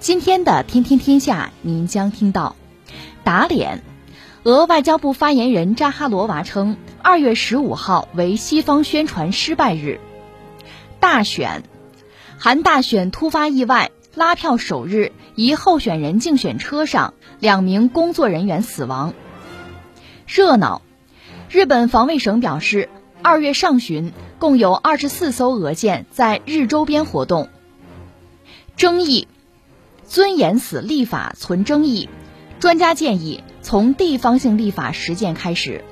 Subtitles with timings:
[0.00, 2.56] 今天的《天天天下》，您将听到：
[3.22, 3.82] 打脸。
[4.44, 10.00] 俄外交部发言人扎哈罗娃称，二月十五号为西方宣传失败日。
[11.00, 11.64] 大选，
[12.38, 13.90] 韩大选突发意外。
[14.14, 19.12] 拉票首日，一候选人竞选车上两名工作人员死亡。
[20.26, 20.80] 热闹，
[21.50, 22.88] 日本防卫省表示，
[23.22, 27.50] 二月上旬共有二十四艘俄舰在日周边活动。
[28.76, 29.28] 争议，
[30.10, 32.08] 尊严死立法存争议，
[32.58, 35.84] 专家建议从地方性立法实践开始。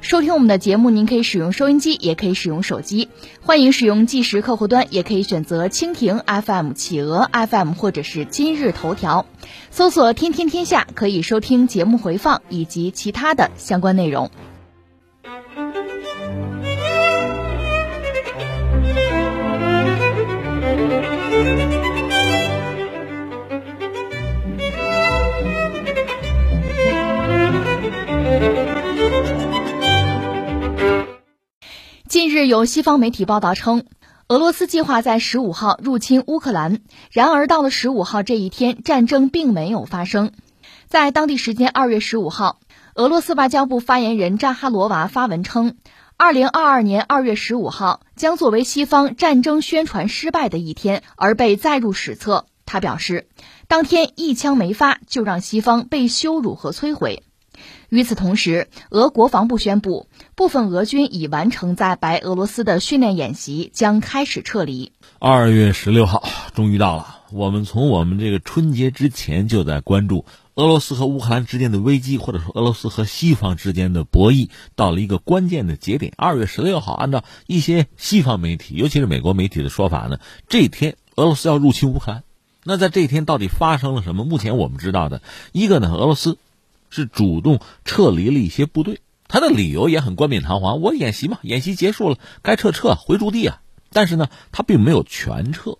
[0.00, 3.10] 收听我们的节目，您可以使用收音机，也可以使用手机。
[3.42, 9.26] 欢迎使用计时客户端，也可以选择蜻蜓 FM、企鹅 FM 或者是今日头条，
[9.70, 14.30] 搜索“天天天下”，可以收听节目回放以及其他的相关内容。
[32.46, 33.84] 有西方媒体报道称，
[34.28, 36.80] 俄罗斯计划在十五号入侵乌克兰。
[37.10, 40.32] 然而，到了十五号这一天，战争并没有发生。
[40.86, 42.60] 在当地时间二月十五号，
[42.94, 45.76] 俄罗斯外交部发言人扎哈罗娃发文称，
[46.16, 52.46] 二零二二年二月十五号将作为西方战争宣传失败的一天而被载入史册。
[52.64, 53.28] 他表示，
[53.68, 57.22] 当天一枪没发，就让西方被羞辱和摧毁。
[57.88, 64.92] 与此同时，俄国防部宣布，部分俄军已完成在白俄罗斯的训练演习，将开始撤离。
[65.18, 66.22] 二月十六号
[66.54, 70.24] 终于到了，我们从我们这个春节之前就在关注
[70.54, 76.14] 俄罗斯和乌克兰之间的危机，或者说俄罗斯和西方之间的博弈，到了一个关键的节点。
[76.16, 80.18] 二月十六号，按照一些西方媒体，尤其是美国媒体的说法呢，
[80.48, 82.22] 这天俄罗斯要入侵乌克兰。
[82.64, 84.24] 那在这一天到底发生了什么？
[84.24, 85.20] 目前我们知道的
[85.52, 86.38] 一个呢，俄罗斯。
[86.92, 93.62] 是主动撤离了一些部队，他的理由也很冠冕堂皇，我演习嘛，演习结束了，该撤撤回驻地啊。
[93.90, 95.78] 但是呢，他并没有全撤，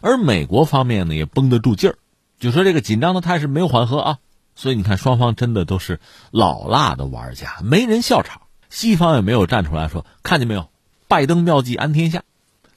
[0.00, 1.98] 而美国方面呢也绷得住劲儿，
[2.40, 4.18] 就说这个紧张的态势没有缓和啊。
[4.54, 8.40] 所以你看，双方真的都是老辣的玩家，没人笑场。
[8.70, 10.70] 西方也没有站出来说，看见没有，
[11.08, 12.22] 拜登妙计安天下，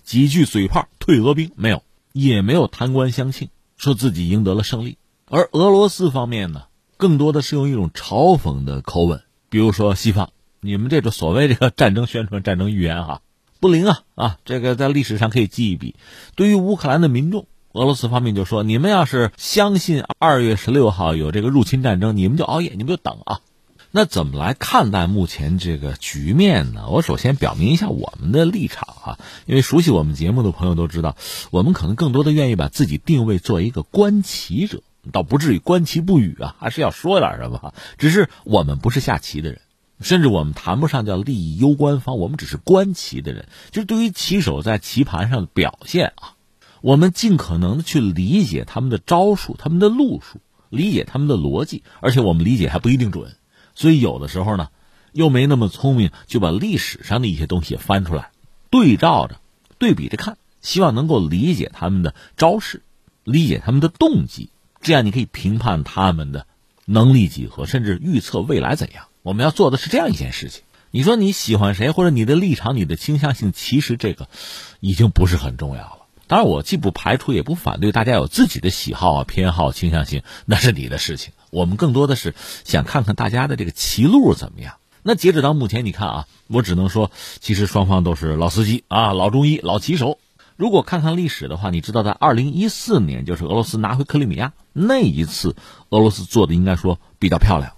[0.03, 4.97] 几句嘴炮退俄兵没有，也没有弹冠相庆，说自己赢得了胜利。
[5.29, 6.63] 而俄罗斯方面呢？
[6.97, 13.21] 更多的是用一种嘲讽的口吻，比如说西方，你们这种所谓这个战争宣传、战争预言哈，
[13.61, 14.37] 不灵啊啊！
[14.45, 15.95] 这个在历史上可以记一笔。
[16.35, 23.39] 对于乌克兰的民众，俄罗斯方面就说：你们要是相信二月十六号有这个入侵战争，你们就熬夜，你们就等啊。
[23.89, 26.89] 那怎么来看待目前这个局面呢？
[26.89, 31.15] 我首先表明一下我们的立场哈，因为熟悉我们节目的朋友都知道，
[31.51, 34.81] 我们可能更多的愿意把自己定位做一个观棋者。
[35.11, 37.73] 倒不至于观棋不语啊，还是要说点什么。
[37.97, 39.61] 只是我们不是下棋的人，
[40.01, 43.47] 甚至我们谈不上叫利益攸关方，我们只是观棋的人。
[43.71, 46.35] 就是对于棋手在棋盘上的表现啊，
[46.81, 53.35] 我们尽可能的去理解他们的招数、他们的路数，理解他们的逻辑，而且我们理解还不一定准。
[53.73, 54.69] 所以有的时候呢，
[55.13, 58.31] 又没那么聪明，就把历史上的一些东西翻出来，
[58.69, 59.39] 对照着、
[59.77, 62.83] 对比着看，希望能够理解他们的招式，
[63.23, 64.49] 理解他们的动机。
[64.81, 66.45] 这样你可以评判他们的
[66.85, 69.05] 能力几何，甚至预测未来怎样。
[69.21, 70.63] 我们要做的是这样一件事情。
[70.89, 74.29] 你说你喜欢谁，或者你的立场、你的倾向性，其实这个
[74.79, 75.99] 已经不是很重要了。
[76.27, 81.33] 当然，我既不排除，也不反对大家有自己的喜好啊、偏好、倾向性，那是你的事情。
[81.51, 84.75] 我们更多的是想看看大家的这个棋路怎么样。
[85.03, 90.19] 那截止到目前，你看啊，我只能说，其实双方都是老司机啊、老中医、老棋手。
[90.57, 95.55] 如果看看历史的话，你知道在二零一四年，就是俄罗斯拿回克里米亚那一次，
[95.89, 97.73] 俄罗斯做的应该说比较漂亮。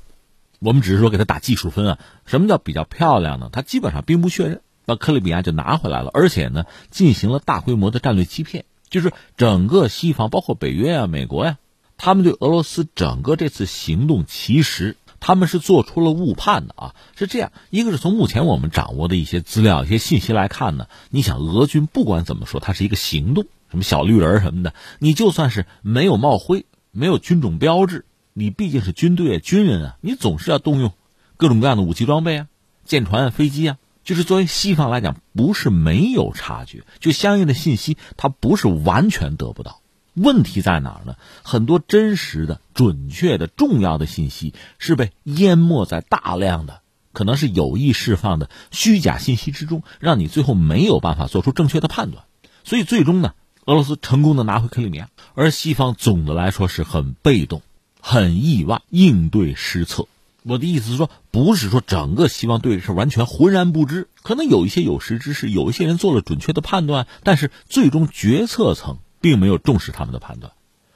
[0.60, 2.00] 我们只是说给他打技术分啊。
[2.26, 3.50] 什么叫比较漂亮呢？
[3.52, 11.58] 他基本上兵不血刃，把克里米亚就拿回来了，而且呢进行了大规模的战略欺骗，就是整个西方，包括北约啊、美国呀，
[11.98, 14.96] 他们对俄罗斯整个这次行动其实。
[15.20, 17.52] 他们是做出了误判的啊，是这样。
[17.70, 30.94] 一个是从目前我们掌握的一些资料、一些信息来看呢，你想俄军不管怎么说，它是一个行动，什么小绿人什么的，你就算是没有帽徽，没有军种标志，你毕竟是军队军人啊，你总是要动用
[31.38, 32.48] 各种各样的武器装备啊，
[32.86, 33.78] 舰船、飞机啊。
[34.02, 39.82] 就是作为西方来讲，不是没有察觉，就相应的信息，它不是完全得不到。
[40.22, 41.16] 问题在哪儿呢？
[41.44, 46.82] 很多真实的、准确的、重要的信息是被淹没在大量的
[47.12, 52.24] 可能是有意释放的虚假信息之中，让你最后没有办法做出正确的判断。
[52.64, 53.34] 所以最终呢，
[53.66, 57.62] 俄罗斯成功的拿回克里米亚，而西方总的来说是很被动、
[58.00, 60.08] 很意外，应对失策。
[60.44, 70.52] 我的意思是说，不是说整个西方对这事完全浑然不知，可能有一些有识之士，有一些人做了准确的判断，但是最终决策层并没有重视他们的判断。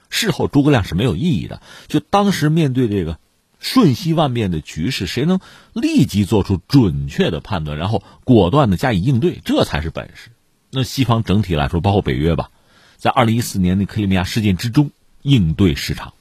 [0.10, 1.62] 事后诸葛亮是没有意义的。
[1.88, 3.20] 就当时面对这个
[3.60, 5.40] 瞬息万变的局势，谁能
[5.74, 10.32] 立即做出准确的判断，然后果断的加以应对，这才是本事。
[10.70, 12.50] 那西方整体来说，包括北约吧，
[12.98, 14.92] 在二零一四年的克里米亚事件之中
[15.22, 16.14] 应对失常。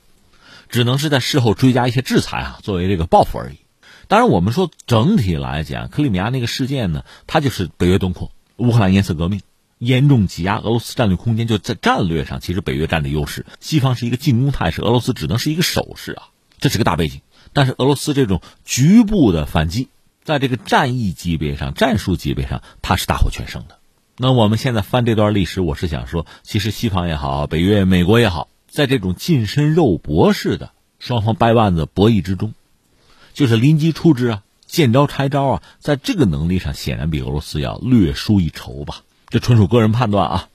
[0.68, 3.56] 只能是在事后追加一些制裁啊，作为这个报复而已。
[4.08, 9.42] 当然，我们说整体来讲，克里米亚那个事件呢，它就是北约东扩，乌克兰颜色革命，
[9.84, 11.48] 严重挤压俄罗斯战略空间。
[11.48, 16.28] 就在战略上，其实北约占着优势，西方是一个进攻态势，俄罗斯只能是一个守势啊，
[16.60, 17.20] 这是个大背景。
[17.52, 19.88] 但是俄罗斯这种局部的反击，
[20.22, 23.78] 在这个战役级别上、战术级别上，它是大获全胜的。
[24.16, 28.48] 那我们现在翻这段历史，我是想说，其实西方也好，北约、美国也好。
[28.68, 32.54] 在这种近身肉搏式的双方掰腕子博弈之中，
[33.34, 39.02] 就是临机出之啊，见招拆招啊，在这个能力上显然比俄罗斯要略输一筹吧。
[39.32, 40.48] 这纯属个人判断啊，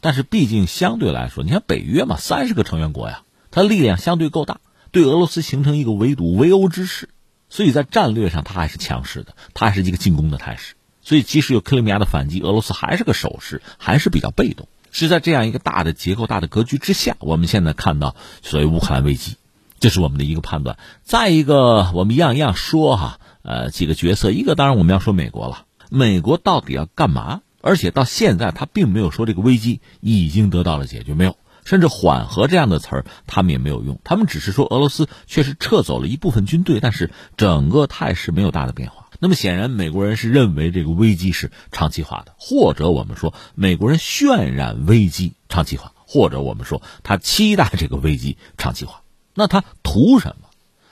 [0.00, 3.22] 但是毕竟相对来说，你看北约嘛，三十个成员国呀，
[3.52, 4.58] 它力量相对够大，
[4.90, 7.10] 对俄罗斯形成一个围堵、围殴之势，
[7.48, 10.74] 所以在战略上它还是强势的，它还是一个进攻的态势。
[11.00, 14.66] 所以即使有克里米亚的反击，俄罗斯还是个守势，还是比较被动。
[14.90, 19.36] 是在这样一个大的结构、大的格局之下，我们现在看到所谓乌克兰危机，
[19.78, 20.76] 这是我们的一个判断。
[21.04, 27.42] 再一个，我们一样一样说哈，呃，几个角色，一个当然我们要说美国了，美国到底要干嘛？
[27.64, 39.08] 而且到现在他并没有说这个危机已经得到了解决，没有，甚至缓和这样的词儿他们也没有用，他们只是说俄罗斯确实撤走了一部分军队，但是整个态势没有大的变化。
[39.18, 49.00] 那么显然，美国人是认为这个危机是长期化的，或者我们说美国人渲染危机长期化，或者我们说他期待这个危机长期化。
[49.32, 50.48] 那他图什么？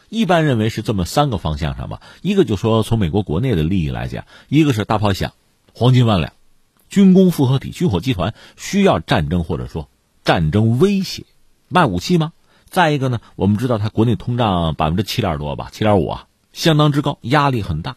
[0.08, 2.00] 一般认为是这么三个方向上吧。
[2.22, 5.34] 一个就说从美国国内的利益来讲，一个是大炮响，
[5.74, 6.32] 黄金万两，
[6.92, 9.88] 军工复合体、军火集团需要战争或者说
[10.24, 11.24] 战争威胁，
[11.68, 12.34] 卖武器吗？
[12.68, 17.96] 再一个呢，我们知道它国内通胀百分之七点多吧，七点五啊，相当之高，压力很大。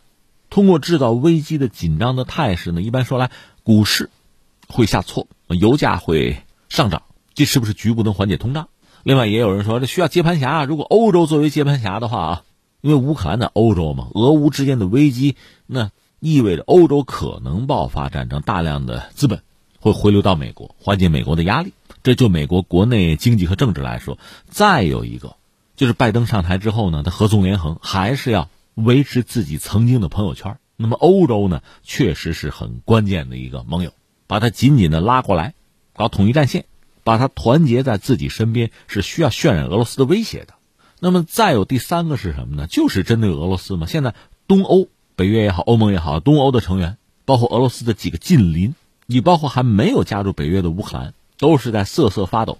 [0.49, 3.31] 通过制造危机的紧张的态势呢，一般说来，
[3.63, 4.09] 股市
[4.69, 6.37] 会下挫，油价会
[6.69, 7.01] 上涨，
[7.33, 8.69] 这是不是局部能缓解通胀？
[9.03, 10.63] 另外也有人说，这需要接盘侠。
[10.63, 12.43] 如果欧洲作为接盘侠的话啊，
[12.79, 19.41] 因为乌克兰在欧洲嘛，俄乌之间的危机，那意味着欧洲可能爆发战争，大量的资本
[19.79, 21.73] 会回流到美国，缓解美国的压力。
[22.03, 24.17] 这就美国国内经济和政治来说，
[24.47, 25.35] 再有一个
[25.75, 28.49] 就是拜登上台之后呢，他合纵连横，还是要。
[28.75, 33.93] 维持自己曾经的朋友圈，那么欧洲呢，确实是很关键的一个盟友，
[34.27, 35.53] 把他紧紧的拉过来，
[35.95, 36.65] 搞统一战线，
[37.05, 40.55] 把他团结在自己身边，是需要渲染俄罗斯的威胁的。
[40.99, 42.67] 那么再有第三个是什么呢？
[42.67, 43.87] 就是针对俄罗斯嘛。
[43.87, 44.13] 现在
[44.45, 52.59] 东欧，北约也好，欧盟也好，东欧的成员，包括俄罗斯的几个近邻，你包括还没有加入北约的乌克兰，都是在瑟瑟发抖，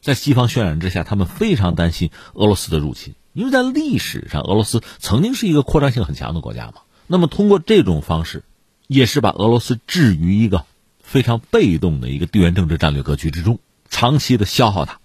[0.00, 3.14] 在西方渲染之下，他们非常担心俄罗斯的入侵。
[3.32, 6.74] 因为在历史上，俄罗斯曾经是一个扩张性很强的国家嘛。
[7.06, 8.44] 那么通过这种方式，
[8.86, 10.64] 也是把俄罗斯置于一个
[11.02, 13.58] 非常被动的一个地缘政治战略格局之中，
[13.90, 15.00] 长期的消耗它。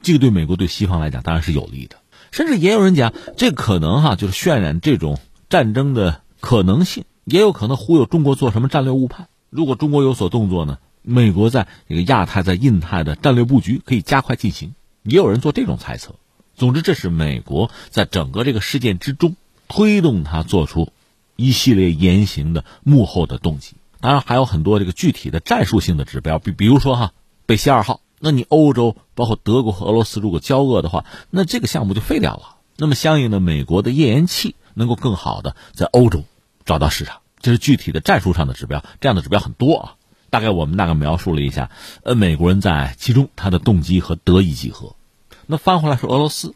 [0.00, 1.96] 这个对美国对西方来讲当然是有利的。
[2.30, 5.18] 甚至也有人讲，这可能哈就是渲染这种
[5.50, 9.28] 战争的可能性，也有可能忽悠中国做什么战略误判。
[9.48, 14.74] 如果中国有所动作呢，美国在这个亚太、在印太的战略布局可以加快进行。
[15.04, 16.16] 也有人做这种猜测。
[16.56, 19.36] 总之，这是美国在整个这个事件之中
[19.68, 20.92] 推动他做出
[21.36, 23.76] 一系列言行的幕后的动机。
[24.00, 27.12] 当然，还有很多这个具体的战术性的指标，比比如说哈，
[27.46, 32.56] 北溪二号，那你欧洲包括德国和俄罗斯如果交恶的话，那这个项目就废掉了。
[32.76, 36.24] 那么，相应的，美国的页岩气能够更好的在欧洲
[36.64, 38.84] 找到市场，这是具体的战术上的指标。
[39.00, 39.94] 这样的指标很多啊。
[40.30, 41.70] 大概我们大概描述了一下，
[42.04, 44.96] 呃，美国人在其中他的动机和得意几何。
[45.44, 46.54] 那翻回来说，俄罗斯，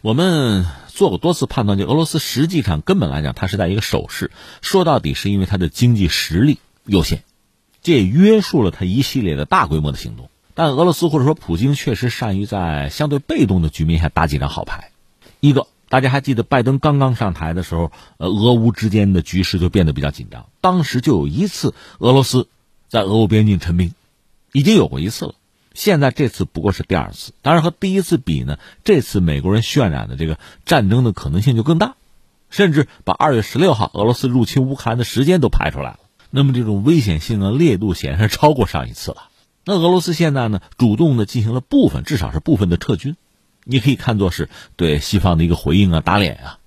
[0.00, 4.30] 我们做过多次判断，就俄罗斯实际上根本来讲，它是在一个守势。
[4.62, 7.22] 说到底，是因为它的经济实力有限，
[7.82, 10.30] 这也约束了它一系列的大规模的行动。
[10.54, 14.90] 但俄罗斯或者说普京确实善于在相对被动的局面下打几张好牌。
[15.40, 20.44] 一个，大家还记得拜登刚刚上台的时候，呃，俄乌之间的局势就变得比较紧张。
[20.60, 22.48] 当时就有一次俄罗斯
[22.86, 23.94] 在俄乌边境陈兵，
[24.52, 25.34] 已经有过一次了。
[25.72, 31.94] 现在这次不过是第二次，当然和第一次比呢，这次美国人渲染的这个战争的可能性就更大，
[32.50, 36.00] 甚至把二月十六号俄罗斯入侵乌克兰的时间都排出来了。
[36.28, 39.28] 那么这种危险性的、烈度显然是超过上一次了。
[39.64, 43.16] 那俄罗斯现在呢，主动的进行了部分，至少是部分的撤军，
[43.68, 46.58] 你可以看作是对西方的一个回应啊、打脸啊。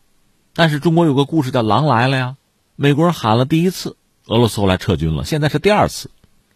[0.53, 2.35] 但是中国有个故事叫“狼来了”呀，
[2.75, 6.11] 美国人喊了第一次，俄罗斯后来撤军了，现在是第二次。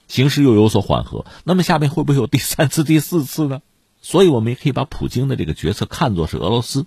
[0.10, 3.62] 形势又有所缓和，那么下面会不会有第三次、第四次呢？
[4.02, 6.86] 所以我们也可以把普京的这个角色看作是俄罗斯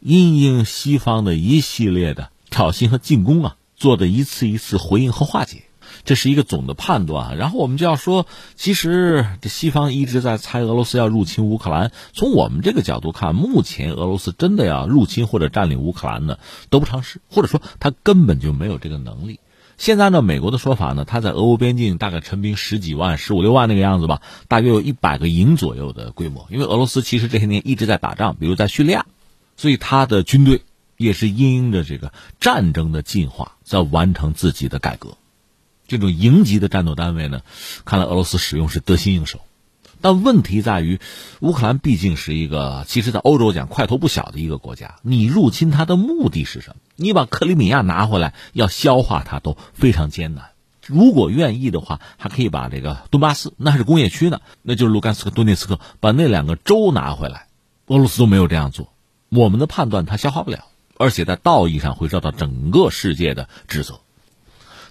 [0.00, 5.62] 因应西方的一系列的挑衅和进攻啊，做的一次一次回应和化解，
[6.04, 7.36] 这是一个总的判断。
[7.36, 8.26] 然后我们就要说，
[8.56, 11.92] 其实这西方一直在猜俄罗斯要入侵乌克兰。
[12.12, 16.38] 从我们这个角度看，目前俄罗斯真的要入侵或者占领乌克兰呢，
[16.68, 19.40] 得不偿失，或者说他根本就没有这个能力。
[19.78, 26.46] 现在呢，美国的说法呢，他在俄乌边境大概陈兵十几万、十五六万那个样子吧，大约有一百个营左右的规模。
[26.50, 29.06] 因为俄罗斯其实这些年一直在打仗，比如在叙利亚，
[29.56, 30.60] 所以他的军队
[30.98, 35.16] 也是因应着这个战争的进化，在完成自己的改革。
[35.90, 37.40] 这种营级的战斗单位呢，
[37.84, 39.40] 看来俄罗斯使用是得心应手。
[40.00, 41.00] 但问题在于，
[41.40, 44.94] 乌克兰毕竟是一个，其实在欧洲讲块头不小的一个国家。
[45.02, 46.76] 你入侵它的目的是什么？
[46.94, 50.50] 你把克里米亚拿回来，要消化它都非常艰难。
[50.86, 57.48] 如果愿意的话，还可以把这个顿巴斯，那是工业区呢，那就是卢甘斯克、顿涅茨克，把那两个州拿回来。
[57.88, 58.92] 俄罗斯都没有这样做。
[59.28, 60.66] 我们的判断，它消化不了，
[60.98, 63.98] 而且在道义上会受到整个世界的指责。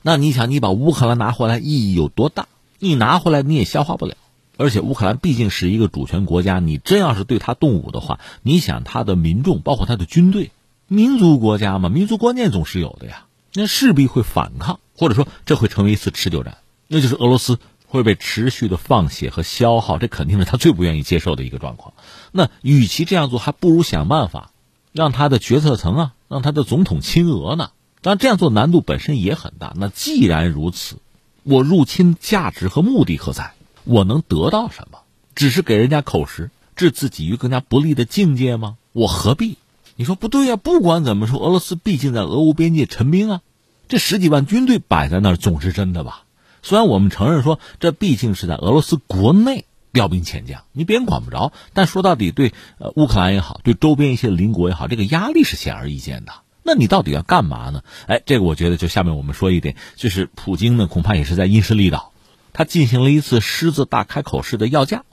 [0.01, 2.47] 那你想，你把乌克兰拿回来意义有多大？
[2.79, 4.15] 你拿回来你也消化不了。
[4.57, 10.51] 而且乌克兰毕竟是一个主权国家，你真要是对他动武的话，你想他的民众，包括他的军队，
[10.87, 21.93] 民族国家嘛，民族观念总是有的呀，那势必会反抗，或者说这会成为一次持久战，那就是俄罗斯会被持续的放血和消耗，这肯定是他最不愿意接受的一个状况。
[22.31, 24.51] 那与其这样做，还不如想办法
[24.91, 27.71] 让他的决策层啊，让他的总统亲俄呢。
[28.01, 29.73] 当然这样做难度本身也很大。
[29.75, 30.97] 那既然如此，
[31.43, 33.53] 我入侵价值和目的何在？
[33.83, 34.99] 我能得到什么？
[35.35, 38.77] 只是给人家口实，置自己于更加不利的境界吗？
[38.93, 39.57] 我何必？
[39.95, 40.55] 你说不对呀。
[40.55, 43.41] 不管怎么说，俄罗斯毕竟在俄乌边界陈兵啊，
[43.87, 46.23] 这十几万军队摆在那儿总是真的吧？
[46.61, 51.53] 虽然我们承认说这毕竟是在俄罗斯国内调兵遣将，你别人管不着。
[51.73, 56.33] 但说到底，对呃乌克兰也好，对周边一些邻国也好，这个压力是显而易见的。
[56.71, 57.81] 那你到底要干嘛呢？
[58.05, 62.11] 哎，这个我觉得就下面我们说一点，就是普京呢，恐怕也是在因势利导。
[62.53, 65.03] 他进行了一次狮子大开口式的要价，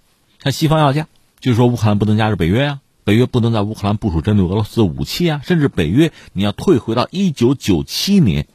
[0.45, 1.07] 向西方要价，
[1.41, 8.47] 就是说乌克兰不能加入北约啊，北约不能在乌克兰部署针对俄罗斯的武器啊，甚至北约你要退回到一九九七年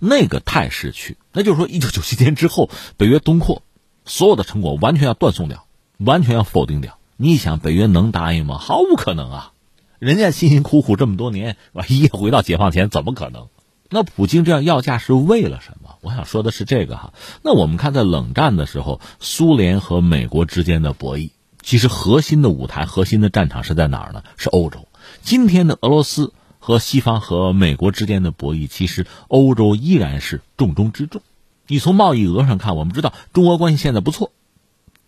[0.00, 3.62] 那个态势去，那就是说一九九七年之后北约东扩
[4.04, 5.64] 所有的成果完全要断送掉，
[5.98, 6.98] 完全要否定掉。
[7.16, 8.58] 你想北约能答应吗？
[8.58, 9.52] 毫无可能啊！
[9.98, 11.56] 人家辛辛苦苦这么多年，
[11.88, 13.48] 一夜回到解放前，怎么可能？
[13.90, 15.96] 那普京这样要价是为了什么？
[16.02, 17.14] 我想说的是这个哈。
[17.42, 21.30] 那我们看在冷战的时候，苏联和美国之间的博弈，
[21.62, 24.22] 其实核心的舞台、核心的战场是在哪儿呢？
[24.36, 24.86] 是欧洲。
[25.22, 31.22] 今天的俄罗斯和西方和美国之间的博弈，其实欧洲依然是重中之重。
[31.66, 34.30] 你从贸易额上看，我们知道中俄关系现在不错，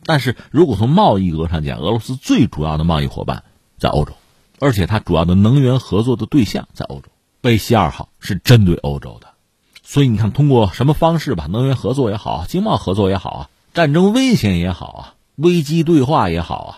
[0.04, 3.44] 但是如果从贸易额上讲，俄罗斯最主要的贸易伙伴
[3.78, 4.14] 在欧洲，
[4.60, 7.08] 而且它主要的能源合作的对象在欧洲。
[7.40, 9.28] 贝西二号是针对欧洲的，
[9.82, 16.70] 所以你看，通过什么方式吧，能源合作也好，经贸合作也好啊，战争危险也好啊，危机对话也好啊，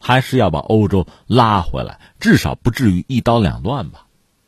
[0.00, 4.06] 还是要把欧洲拉回来，至少不至于一刀两断吧。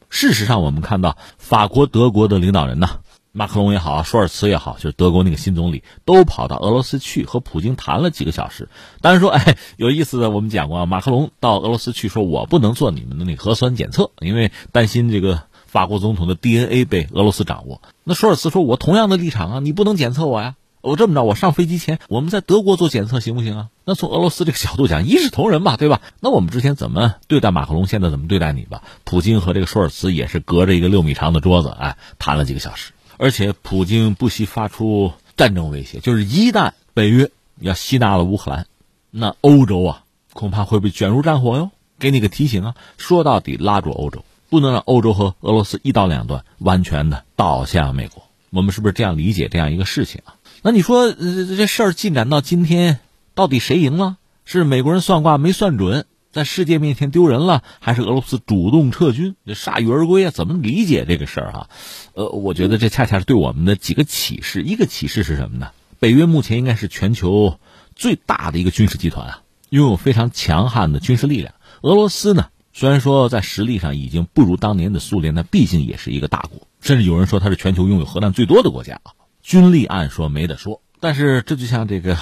[0.09, 2.99] 事实上，我们看到法国、德国的领导人呢，
[3.33, 8.69] 马克龙也好，舒尔茨也好，就是德国那个新总理，都跑到俄罗斯去和普京谈了几个小时。
[9.01, 15.43] 当然说，哎， 有意思的，我们讲过啊，马克龙到俄罗斯去说，我不能做你们的那核酸检测，因为担心这个。
[15.71, 20.57] 法国总统的 DNA 被俄罗斯掌握，那舒尔茨说：“我同样的立场啊，你不能检测我呀。
[20.81, 23.69] 我这么着，我上飞机前我们在德国做检测行不行啊？
[23.85, 26.01] 那从俄罗斯这个角度讲，一视同仁吧，对吧？
[26.19, 28.83] 那我们之前怎么对待马克龙，现在怎么对待你吧？
[29.05, 32.91] 普京和这个舒尔茨也是隔着一个六米长的桌子，哎，谈了几个小时。
[33.21, 38.67] 而且普京不惜发出战争威胁，就是一旦北约要吸纳了乌克兰，
[39.11, 41.71] 那欧洲啊恐怕会被卷入战火哟。
[41.99, 48.25] 给你个提醒啊，说到底拉住欧洲。”不能让欧洲和俄罗斯一刀两断，完全的倒向美国。
[48.51, 50.35] 我们是不是这样理解这样一个事情啊？
[50.63, 52.99] 那你说，这事儿进展到今天，
[53.35, 54.17] 到底谁赢了？
[54.45, 60.31] 是美国人算卦没算准，在世界面前丢人了，还是俄罗斯主动撤军，这铩羽而归啊？
[60.31, 61.69] 怎么理解这个事儿啊？
[62.15, 64.63] 呃，我觉得这恰恰是对我们的几个启示。
[64.63, 65.71] 一个启示是什么呢？
[65.99, 67.59] 北约目前应该是全球
[67.95, 71.53] 最大的一个军事集团啊，拥有非常强悍的军事力量。
[71.83, 79.13] 俄罗斯呢，虽然说在实力上已经不如当年的苏联，但毕竟也是一个大国，甚至有人说它是全球拥有核弹最多的国家啊。
[79.43, 82.17] 军力按说没得说，但是这就像这个，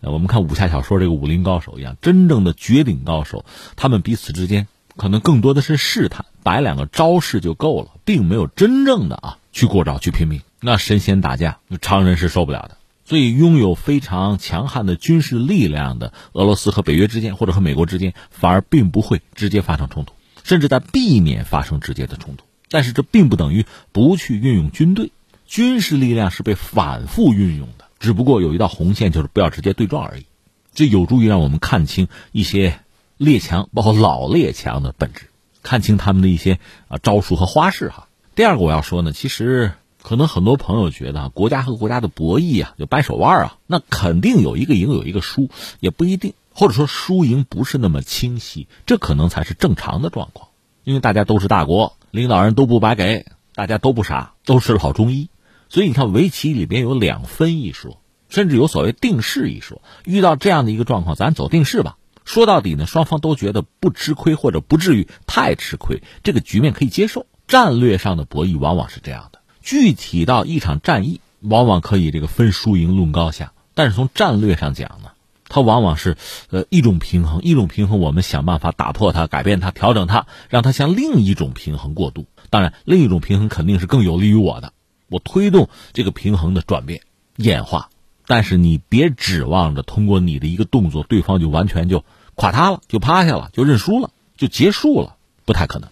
[0.00, 3.44] 我们看武侠小说这个武林高手一样，真正的绝顶高手，
[3.76, 4.66] 他们彼此之间
[4.96, 10.40] 可能更多的是试探，摆两个招式就够了，并没有真正的啊去过招去拼命。
[10.60, 12.76] 那神仙打架，常人是受不了的。
[13.04, 20.12] 所以，拥有非常强悍的军事力量的俄罗斯和北约之间，或者和美国之间，反而并不会直接发生冲突，
[20.44, 22.44] 甚至在避免发生直接的冲突。
[22.70, 25.10] 但是，这并不等于不去运用军队。
[25.44, 27.68] 军事力量是被反复运用，
[28.00, 30.26] 只不过有一道红线，就是不要直接对撞而已。
[30.72, 32.80] 这有助于让我们看清一些
[33.16, 35.28] 列强，包括老列强的本质，
[35.62, 38.08] 看清他们的一些啊招数和花式哈。
[38.34, 50.48] 第二个我要说呢，其实可能很多朋友觉得国家和国家的博弈啊，就掰手腕啊，那肯定有一个赢，有一个输，也不一定，或者说输赢不是那么清晰，这可能才是正常的状况，
[50.84, 55.28] 因为大家都是大国，领导人都不白给，大家都不傻，都是老中医。
[55.70, 59.80] 所以你看，围棋里边有两分一说，甚至有所谓定式一说。
[60.04, 61.96] 遇到这样的一个状况，咱走定式吧。
[62.24, 67.26] 说到底呢，双方都觉得不吃亏，或者不至于太吃亏，这个局面可以接受。
[67.46, 73.52] 战略上的博弈往往是这样的，具体到一场战役，往往可以这个分输赢论高下。
[73.74, 75.10] 但是从战略上讲呢，
[75.48, 76.16] 它往往是
[76.50, 82.26] 呃一种平衡，一种平衡，我们想办法打破它、改变它、调整它，让它向另一种平衡过渡。
[82.50, 84.72] 当然，另一种平衡肯定是更有利于我的。
[85.10, 87.02] 我推动这个平衡的转变、
[87.36, 87.90] 演化，
[88.26, 92.02] 但是你别指望着通过你的一个动作，对方就完全就
[92.34, 95.90] 垮塌了、就趴下了、就认输了、就结束了，不太可能。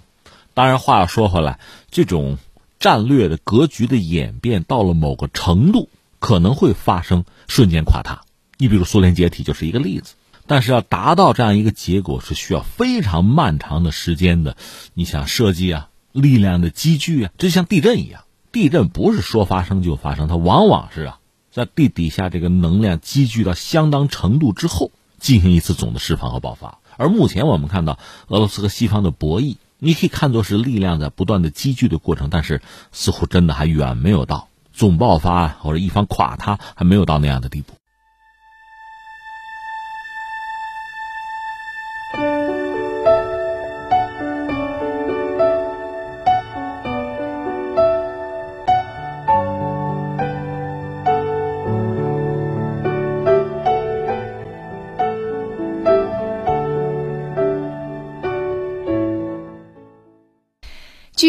[0.55, 2.39] 当然，话要说回来，这种
[2.79, 8.23] 战略的格局的演变到了某个程度，可能会发生瞬间垮塌。
[8.57, 10.15] 你比如苏联解体就是一个例子。
[10.51, 14.57] 但是要达到这样一个结果，是需要非常漫长的时间的。
[14.95, 18.23] 你想设计啊，力量的积聚啊，这就像地震一样。
[18.51, 21.19] 地震不是说发生就发生，它往往是啊，
[21.51, 26.79] 在地底下这个能量积聚到相当程度之后，进行一次总的释放和爆发。
[26.97, 37.75] 而目前我们看到俄罗斯和西方的博弈，你可以看作是力量在不断的积聚的过程，但是似乎真的还远没有到总爆发或者一方垮塌，还没有到那样的地步。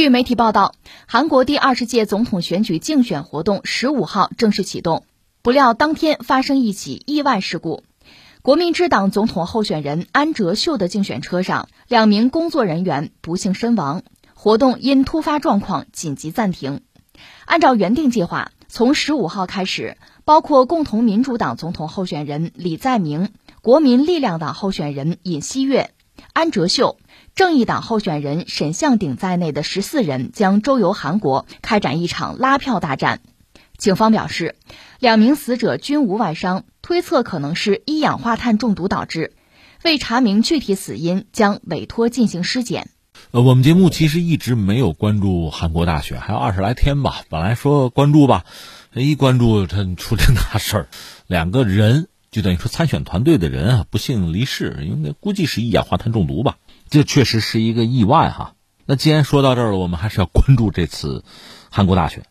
[0.10, 0.74] 媒体报道，
[1.06, 5.04] 韩国第二十届总统选举竞选活动十五号正式启动，
[5.44, 7.84] 不料当天发生一起意外事故。
[8.42, 14.02] 国民之党总统候选人安哲秀的竞选车上，两名工作人员不幸身亡，
[14.34, 16.82] 活动因突发状况紧急暂停。
[17.46, 23.30] 按照原定计划，从十五号开始，包括共同民主党总统候选人李在明、
[23.62, 25.92] 国民力量党候选人尹锡悦、
[26.34, 26.98] 安哲秀。
[27.40, 33.22] 正义党候选人沈相鼎在内的十四人将周游韩国，开展一场拉票大战。
[33.78, 34.58] 警方表示，
[35.00, 39.32] 两名死者均无外伤，推测可能是一氧化碳中毒导致。
[39.86, 42.90] 为查明具体死因，将委托进行尸检。
[43.32, 47.22] 呃，我们节目其实一直没有关注韩国大选，还有二十来天吧。
[47.30, 48.44] 本来说关注吧，
[48.94, 50.88] 一关注他出这大事儿，
[51.26, 56.58] 两个人就等于说参选团队的人啊不幸离世，应该估计是一氧化碳中毒吧。
[56.90, 58.54] 这确实是一个意外哈。
[58.86, 61.24] 那既然说到这儿了，我们还是要关注这次
[61.70, 62.26] 韩国大选，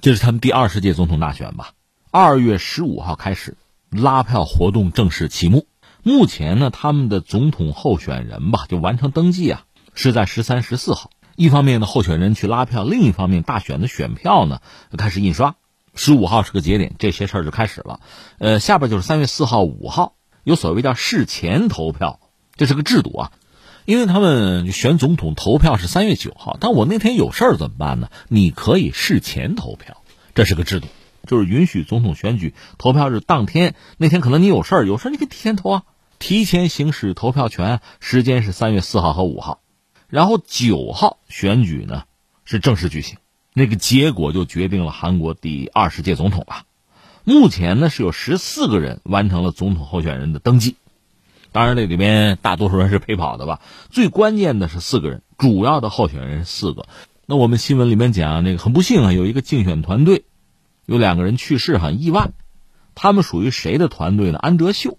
[0.00, 1.72] 这是他们第二十届总统大选吧？
[2.10, 3.56] 二月十五号开始
[3.90, 5.66] 拉票活动正式启幕。
[6.02, 11.10] 目前呢，他们的总统候选人吧就完成登记啊，是在十三、十四号。
[11.36, 14.60] 一方面呢，候选人去拉票；另一方面，大选的选票呢
[14.96, 15.56] 开始印刷。
[15.94, 18.00] 十五号是个节点，这些事儿就开始了。
[18.38, 22.20] 呃，下边就是三月四号、五号有所谓叫事前投票，
[22.56, 23.32] 这是个制度啊。
[23.88, 28.10] 因为他们选总统投票是三月九号，但我那天有事儿怎么办呢？
[28.28, 30.02] 你可以事前投票，
[30.34, 30.88] 这是个制度，
[31.26, 35.82] 就是允许总统选举投票日当天那天可能你有事儿，有事儿你可以提前投啊，
[36.18, 39.62] 提前行使投票权，时间是三月四号和五号，
[40.06, 42.02] 然后九号选举呢
[42.44, 43.16] 是正式举行，
[43.54, 46.64] 那个结果就决定了韩国第二十届总统了。
[47.24, 50.76] 目前呢是有十四个人完成了总统候选人的登记，
[51.52, 53.60] 当然这里边大多数人是陪跑的吧。
[53.90, 56.86] 最关键的是四个人，主要的候选人四个。
[57.26, 60.24] 那我们新闻里面讲，那个很不幸啊，有一个竞选团队
[60.86, 62.30] 有两个人去世，很意外。
[62.94, 64.38] 他们属于谁的团队呢？
[64.38, 64.98] 安哲秀，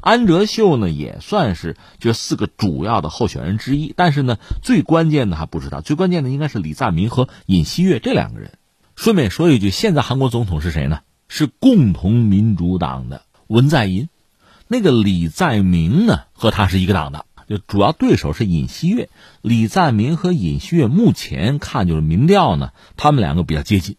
[0.00, 3.94] 安哲秀呢也算是这四个主要的候选人之一。
[3.96, 8.52] 但是呢，最关键的还不知道，最关键的应该是李在明和尹锡悦这两个人。
[8.96, 11.00] 顺便说一句，现在韩国总统是谁呢？
[11.28, 14.08] 是共同民主党的文在寅。
[14.72, 17.26] 那个李在明呢，和他是一个党的。
[17.46, 19.10] 就主要对手是尹锡悦，
[19.42, 23.96] 李在明和尹锡悦目前看就是民调呢，他们两个比较接近，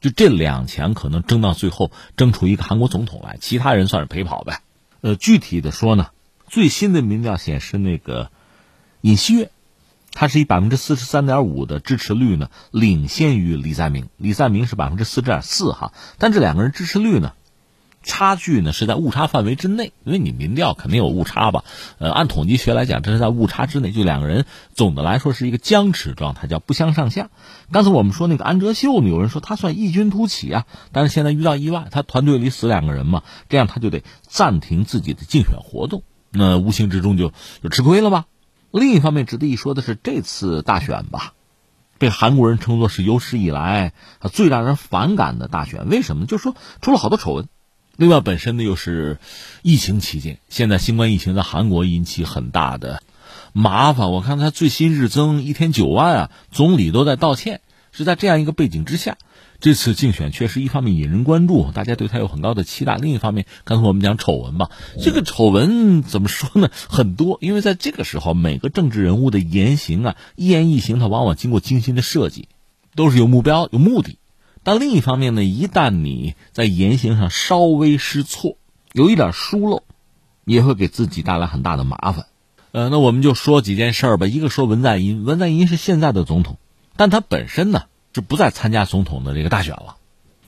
[0.00, 4.62] 就这两强可能争到最后，争出一个韩国总统来，其他人算是陪跑呗。
[5.00, 6.08] 呃，具体的说呢，
[6.48, 8.32] 最新的民调显示，那个
[9.02, 9.52] 尹锡悦，
[10.10, 17.34] 他是以百分之四十三点五的支持率呢，领先于李在明，李在明是百分之四十点四哈，但这两个人支持率呢？
[18.06, 21.64] 差距呢是在误差范围之内，因为你民调肯定有误差吧？
[21.98, 23.90] 呃，按统计学来讲，这是在误差之内。
[23.90, 27.30] 就两个人总的来说是一个僵持状态，叫不相上下。
[27.72, 38.26] 刚才我们说那个安哲秀呢，有人说他算异军突起啊，但是现在遇到意外，他团队里死两个人嘛，这样他就得暂停自己的竞选活动，那无形之中就就吃亏了吧？
[38.70, 41.34] 另一方面，值得一说的是，这次大选吧，
[41.98, 43.92] 被韩国人称作是有史以来
[44.32, 45.88] 最让人反感的大选。
[45.88, 46.26] 为什么？
[46.26, 47.48] 就是说出了好多丑闻。
[47.96, 49.18] 另外，本身呢又是
[49.62, 53.02] 疫情期间，现在新冠疫情在韩国引起很大的
[53.52, 54.12] 麻烦。
[54.12, 57.60] 我看他最新日增一天九万啊，总理都在道歉。
[57.92, 59.16] 是在这样一个背景之下，
[59.58, 64.68] 这次竞选确实一方面引人关注，大家对他有很高的期待；另一方面，刚才我们讲丑闻吧，
[65.02, 66.68] 这个丑闻怎么说呢？
[66.90, 72.50] 很多，因为在这个时候，每个政治人物的言行啊，一言一行，他往往经过精心的设计，
[72.94, 74.18] 都是有目标、有目的。
[74.66, 78.56] 但另一方面呢，一旦你在言行上稍微失错，
[78.92, 79.84] 有一点疏漏，
[80.44, 82.26] 也会给自己带来很大的麻烦。
[82.72, 84.26] 呃，那我们就说几件事儿吧。
[84.26, 86.58] 一个说文在寅，文在寅是现在的总统，
[86.96, 89.98] 但他本身呢是不再参加总统的这个大选了，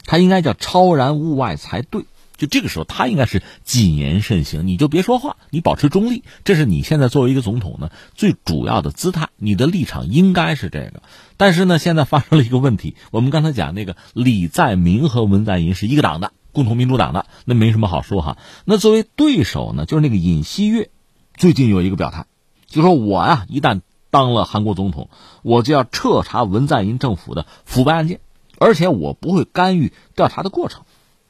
[0.04, 2.04] 他应该叫超然物外才对。
[2.38, 11.02] 就这个时候，他应该是谨言慎行，你就别说话，你保持中立，这是你现在作为一个总统呢最主要的姿态，你的立场应该是这个。
[11.36, 18.38] 但是呢，现在发生了一个问题，我们刚才讲那个李在明和文在寅是一个党的，共同民主党的，那没什么好说哈。
[18.64, 20.90] 那作为对手呢，就是那个尹锡悦，
[21.36, 22.26] 最近有一个表态，
[22.66, 25.10] 就说我呀，一旦当了韩国总统，
[25.42, 28.20] 我就要彻查文在寅政府的腐败案件，
[28.58, 30.82] 而且我不会干预调查的过程。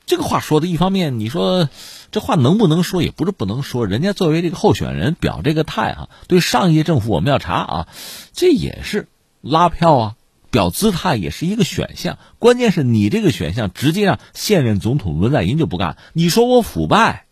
[0.09, 1.69] 这个话说的，一方面你说
[2.11, 3.87] 这话能不能说，也不是不能说。
[3.87, 7.89] 人家作为这个候选人表这个态啊，对上一届政府我们要查啊，
[8.33, 9.07] 这也是
[9.43, 10.17] 拉票啊，
[10.51, 12.19] 表姿态也是一个选项。
[12.39, 17.27] 关键是你这个选项直接让现任总统文在寅就不干，你说我腐败，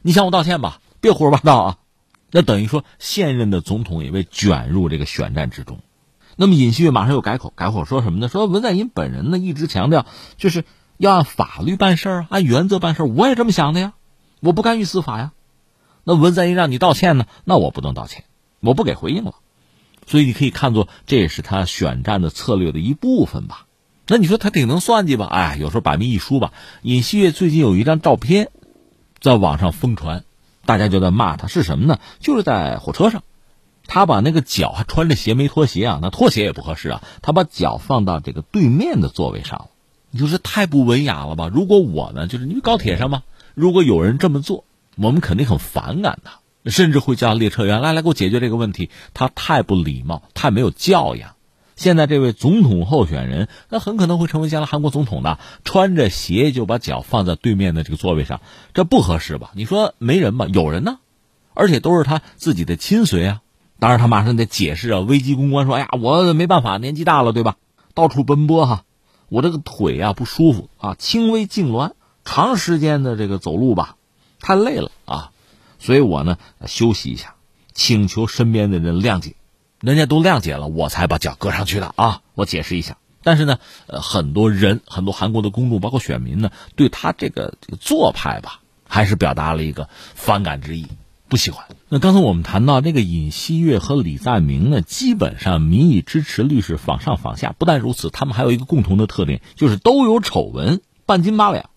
[0.00, 1.76] 你向我道歉吧，别胡说八道啊。
[2.30, 5.80] 那等于说现任的总统也被卷入这个选战之中。
[6.36, 8.28] 那么尹锡悦马上又改口，改口说什么呢？
[8.28, 10.06] 说文在寅本人呢一直强调
[10.38, 10.64] 就是。
[11.02, 13.94] 要按法律办事儿，按原则办事儿，我也这么想的呀，
[14.38, 15.32] 我不干预司法呀。
[16.04, 18.22] 那文在寅让你道歉呢，那我不能道歉，
[18.60, 19.34] 我不给回应了。
[20.06, 23.66] 所以你可以看作这也是他选战的策略的一部分吧。
[24.06, 25.26] 那你说他挺能算计吧？
[25.26, 26.52] 哎，有时候百密一疏吧。
[26.82, 28.52] 尹锡悦最近有一张照片
[29.18, 30.22] 在网上疯传，
[30.64, 31.98] 大家就在骂他，是什么呢？
[32.20, 33.24] 就是在火车上，
[33.88, 39.66] 他把那个脚还穿着鞋没脱鞋啊，那脱鞋也不合适啊，他把脚放到这个对面的座位上了。
[40.12, 41.50] 你就是太不文雅了吧？
[41.52, 43.22] 如果我呢，就是因为高铁上嘛，
[43.54, 44.64] 如果有人这么做，
[44.96, 48.90] 我们肯定很反感他，甚至会叫列车员来来给我解决这个问题。
[49.14, 51.30] 他太不礼貌，太没有教养。
[51.76, 58.42] 现在这位总统候选人，那很可能会成为将来韩国总统的，穿着鞋就把脚放在对面的这个座位上，
[58.74, 59.50] 这不合适吧？
[59.54, 60.46] 你说没人吧？
[60.52, 60.98] 有人呢，
[61.54, 63.40] 而且都是他自己的亲随啊。
[63.78, 67.56] 当然他马上得解释啊，危机公关说：“哎呀，我没办法，年纪大了，对吧？
[67.94, 68.84] 到处奔波哈。”
[69.32, 71.92] 我这个腿啊不舒服啊，轻微痉挛，
[72.22, 73.96] 长时间的这个走路吧，
[74.40, 75.32] 太累了啊，
[75.78, 77.34] 所以我呢休息一下，
[77.72, 79.34] 请求身边的人谅解，
[79.80, 82.20] 人家都谅解了，我才把脚搁上去的啊。
[82.34, 90.86] 我解释一下，但是呢，呃，很多人，很多韩国的公众，包括选民呢，对他这个这个做派吧，还是表达了一个反感之意。
[91.28, 91.64] 不喜欢。
[91.94, 97.54] 那刚才我们谈到这个尹锡悦和李在明呢，基本上民意支持率是仿上仿下。
[97.58, 101.68] 不但如此，他们还有一个共同的特点，就是都有丑闻，半斤八两。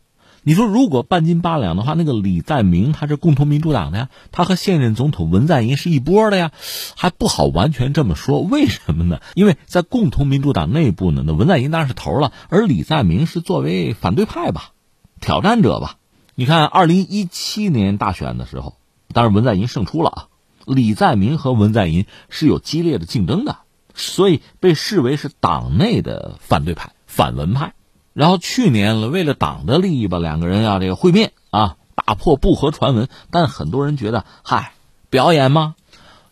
[0.41, 6.54] 你说如果半斤八两的话，那个李在明他是共同民主党的呀，他和现任总统文在寅是一波的呀，
[6.95, 8.39] 还不好完全这么说。
[8.39, 9.19] 为什么呢？
[9.34, 14.71] 因为在共同民主党内部呢，那文在寅当然是头了，而李在明是作为反对派吧。
[15.19, 15.97] 挑战者吧。
[16.36, 18.75] 你看，二零一七年大选的时候，
[19.13, 20.28] 当然文在寅胜出了啊，
[20.65, 23.58] 李在明和文在寅是有激烈的竞争的，
[23.94, 27.74] 所以被视为是党内的反对派、反文派。
[28.13, 33.10] 然后去年了，为了党的利益吧，两个人要这个会面啊，打破不和传闻。
[33.30, 34.74] 但很多人觉得，嗨，
[35.10, 35.76] 表演吗？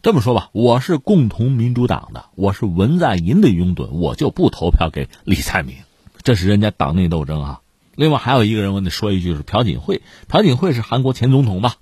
[0.02, 5.76] 这么说吧，我是共同民主党的，我是文在寅的拥趸，我就不投票给李在明，
[6.24, 7.62] 这是人家党内斗争啊。
[7.96, 10.02] 另外还有一个人，我得说一句，是朴槿惠。
[10.28, 11.76] 朴槿惠是韩国前总统吧，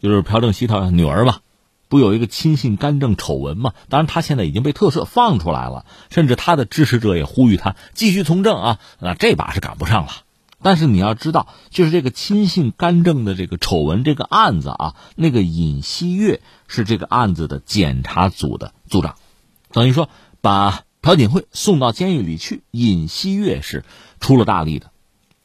[0.00, 1.40] 就是朴正熙他女儿吧，
[1.88, 3.72] 不有一个亲信干政丑闻嘛？
[3.88, 8.78] 当然，他现在已经被特赦放出来了，甚至他的支持者也呼吁他继续从政啊。
[9.00, 10.10] 那这把是赶不上了。
[10.60, 19.14] 但是你要知道，就是这个亲信干政的这个丑闻这个案子啊，那个尹锡悦是这个案子的检察组的组长，
[19.70, 20.08] 等于说
[20.40, 23.84] 把朴槿惠送到监狱里去，尹锡悦是
[24.18, 24.90] 出了大力的。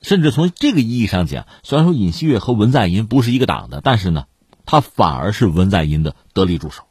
[0.02, 4.26] 甚至从这个意义上讲，虽然说尹锡悦和文在寅不是一个党的，但是呢，
[4.66, 6.84] 他反而是文在寅的得力助手。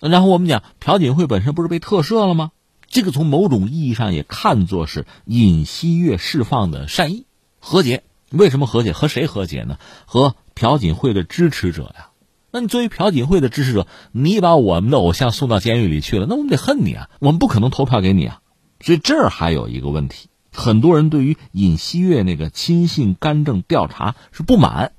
[0.00, 2.50] 然后我们讲朴槿惠本身不是被特赦了吗？
[2.88, 7.26] 这个从某种意义上也看作是尹锡悦释放的善意
[7.58, 8.04] 和解。
[8.30, 8.92] 为什么和解？
[8.92, 9.78] 和谁和解呢？
[10.06, 12.10] 和朴槿惠的支持者呀。
[12.50, 17.10] 那你作为朴槿惠的支持者，你把我们的偶像送到监狱里去了，那我们得恨你啊！
[17.18, 18.40] 我们不可能投票给你啊。
[18.80, 20.28] 所以这儿还有一个问题。
[20.52, 24.92] 很多人对于尹锡悦那个亲信干政调查是不满，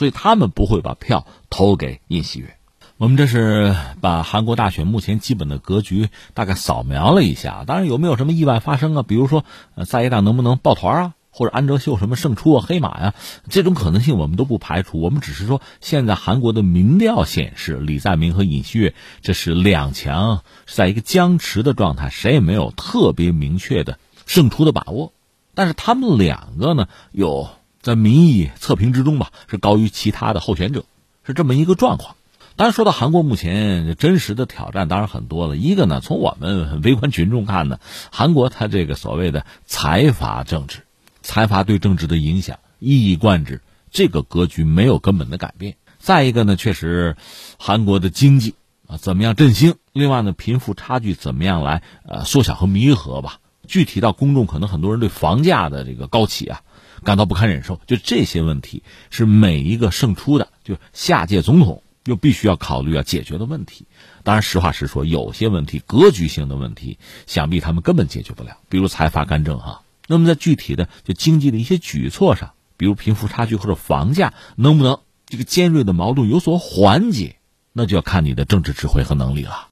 [0.00, 2.56] 所以他们不会把票投给尹锡悦。
[2.96, 7.64] 我们这是把韩国大选目前基本的格局大概扫描了一下。
[7.66, 9.02] 当然，有没有什么意外发生啊？
[9.02, 9.44] 比如说，
[9.86, 11.14] 在野党能不能抱团啊？
[11.28, 12.64] 或者安哲秀什么胜出啊？
[12.66, 13.14] 黑马呀？
[13.50, 15.02] 这种可能性我们都不排除。
[15.02, 23.98] 我们只是说，现在韩国的民调显示，李在明和尹锡悦这是两强，在一个僵持的状态，谁也没有特别明确的。
[24.24, 25.12] 胜出的把握，
[25.54, 27.50] 但是他们两个呢，有
[27.82, 30.84] 在民意测评之中吧，是高于其他的候选者，
[31.26, 32.16] 是这么一个状况。
[32.56, 35.56] 当然，说到韩国目前真实的挑战，当然很多了。
[35.56, 37.78] 一个呢，从我们围观群众看呢，
[38.12, 40.80] 韩国它这个所谓的财阀政治，
[41.22, 45.76] 财阀对政治的影响一以贯之，这个格局没有根本的改变。
[45.98, 47.16] 再一个呢，确实
[47.58, 48.54] 韩国的经济
[48.86, 49.76] 啊怎么样振兴？
[49.94, 53.38] 另外呢，贫富差距怎么样来呃缩小和弥合吧？
[53.66, 56.60] 具体到公众，可能很多人对房价的这个高企啊
[57.04, 57.80] 感到不堪忍受。
[57.86, 63.86] 就这些问题，是每一个胜出的就下届总统又必须要考虑要解决的问题。
[64.22, 68.58] 当然，实话实说，有些问题格局性的问题，想必他们根本解决不了。
[68.68, 69.82] 比如财阀干政哈。
[70.06, 77.36] 那么在具体的就经济的一些举措上，比如贫富差距或者房价，能不能这个尖锐的矛盾有所缓解，
[77.72, 79.69] 那就要看你的政治智慧和能力了。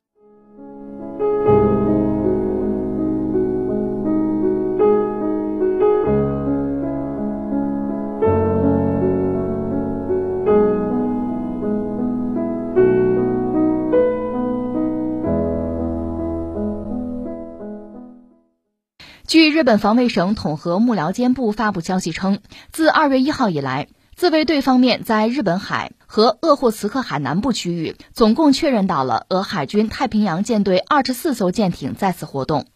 [19.28, 22.40] 据日本防卫省统合幕僚监部发布消息称，
[22.72, 32.68] 自二月一号以来，自卫队方面在日本海和鄂霍茨克海南部区域，总共确认到了俄海军太平洋舰队二十四艘舰艇在此活动。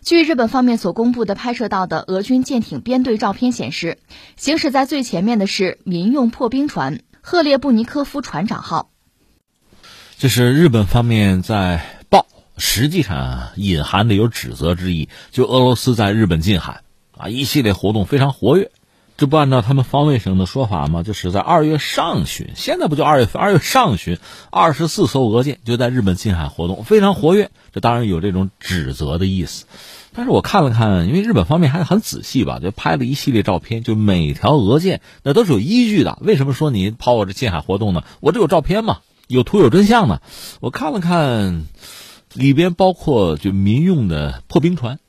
[0.00, 3.98] 据日本方面所公布的拍摄到的俄军舰艇编队照片显示，
[4.36, 8.90] 行驶在最前面的是民用破冰船“赫列布尼科夫船长号”。
[10.16, 11.95] 这是日本方面在。
[12.58, 16.82] 实际上隐含的有指责之意，就俄罗斯在日本近海
[17.16, 18.70] 啊一系列活动非常活跃，
[19.18, 21.02] 这不按照他们防卫省的说法吗？
[21.02, 23.40] 就是在二月上旬，现在不就二月份？
[23.42, 24.18] 二月上旬，
[24.50, 27.50] 二十四艘俄舰就在日本近海活动，非常活跃。
[27.72, 29.66] 这当然有这种指责的意思，
[30.14, 36.18] 但是我看了看，因为日本方面还是很仔细吧，就拍了一系列照片，就每条俄舰那都是有依据的。
[36.22, 38.02] 为什么说你跑我这近海活动呢？
[38.20, 40.22] 我这有照片嘛，有图有真相呢。
[40.60, 41.64] 我看了看。
[42.36, 45.00] 里边包括就民用的破冰船，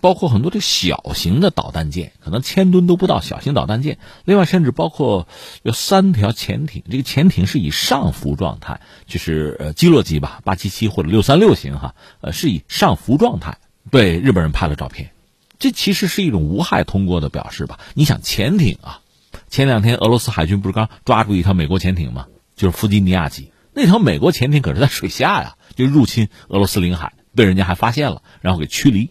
[0.00, 3.98] 包括很多这小型的导弹舰，可能千吨都不到小型导弹舰。
[4.24, 5.28] 另外，甚至包括
[5.62, 13.58] 有三条潜艇，这个潜艇是以上浮状态，就是呃基洛级吧，八七七或者六三六型哈，呃是以上浮状态
[13.90, 15.10] 被日本人拍了照片。
[15.58, 17.78] 这其实是一种无害通过的表示吧？
[17.94, 19.00] 你想潜艇啊，
[19.48, 22.26] 前两天俄罗斯海军不是刚抓住一条美国潜艇吗？
[22.56, 23.52] 就是弗吉尼亚级。
[23.74, 29.10] 那条美国潜艇可是在水下呀，就入侵俄罗斯领海，被人家还发现了，然后给驱离。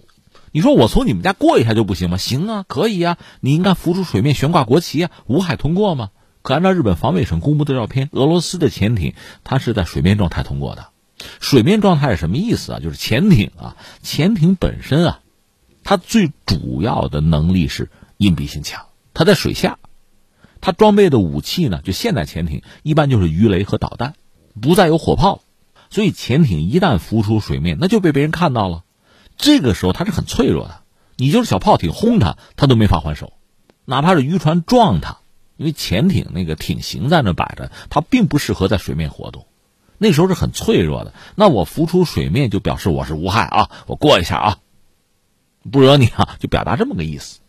[0.51, 2.17] 你说我从你们家过一下就不行吗？
[2.17, 6.09] 行啊，可以啊，你应该浮出水面，悬挂国旗啊，无海通过吗？
[6.41, 10.87] 可按照日本防卫省公布的照片，俄罗斯的潜艇它是在水面状态通过的。
[11.39, 12.79] 水面状态是什么意思啊？
[12.79, 15.19] 就是潜艇啊，潜艇本身啊，
[15.83, 19.77] 它最主要的能力是隐蔽性强，它在水下。
[20.59, 24.15] 它装备的武器呢，就现代潜艇一般就是鱼雷和导弹，
[24.61, 25.41] 不再有火炮，
[25.91, 28.83] 所以潜艇一旦浮出水面，那就被别人看到了。
[29.37, 30.81] 这个时候它是很脆弱的，
[31.17, 33.33] 你就是小炮艇轰它，它都没法还手，
[33.85, 35.17] 哪怕是渔船撞它，
[35.57, 39.45] 因为潜艇那个艇型在那摆着，它并不适合在水面活动，
[39.97, 41.13] 那时候是很脆弱的。
[41.35, 44.57] 那我浮出水面就表示我是无害啊，我过一下啊，
[45.69, 47.40] 不惹你啊，就表达这么个意思。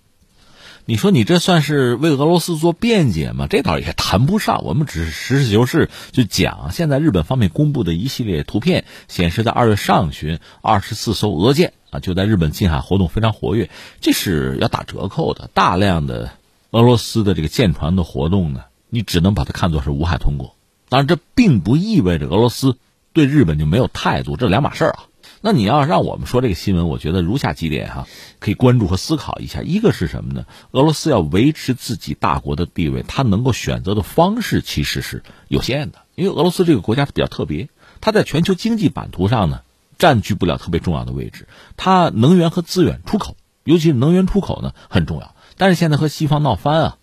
[0.85, 3.47] 你说你这算是为俄罗斯做辩解吗？
[3.49, 4.65] 这倒也谈不上。
[4.65, 15.49] 我们只是实事求是就讲，现在日本方面公布的一系列图片显示，在二月上旬，二十四艘俄舰啊就在日本近海活动非常活跃，这是要打折扣的。
[15.55, 16.33] 大量的
[16.73, 20.57] 俄罗斯的这个舰船的活动呢，你只能把它看作是无害通过。
[20.89, 22.77] 当然，这并不意味着俄罗斯
[23.13, 25.05] 对日本就没有态度，这两码事儿啊。
[25.45, 28.07] 那你要让我们说这个新闻，我觉得如下几点哈，
[28.39, 29.61] 可以关注和思考一下。
[29.61, 30.47] 一个是什么呢？
[30.71, 35.99] 俄罗斯要维持自己大国的地位，它能够选择的方式其实是有限的。
[36.15, 37.69] 因为俄罗斯这个国家比较特别，
[38.01, 39.63] 它在全球经济版图上呢
[39.99, 41.49] 占据不了特别重要的位置。
[41.77, 45.35] 它能源和资源出口，尤其是能源出口呢很重要。
[45.57, 46.99] 但是现在和西方闹翻啊，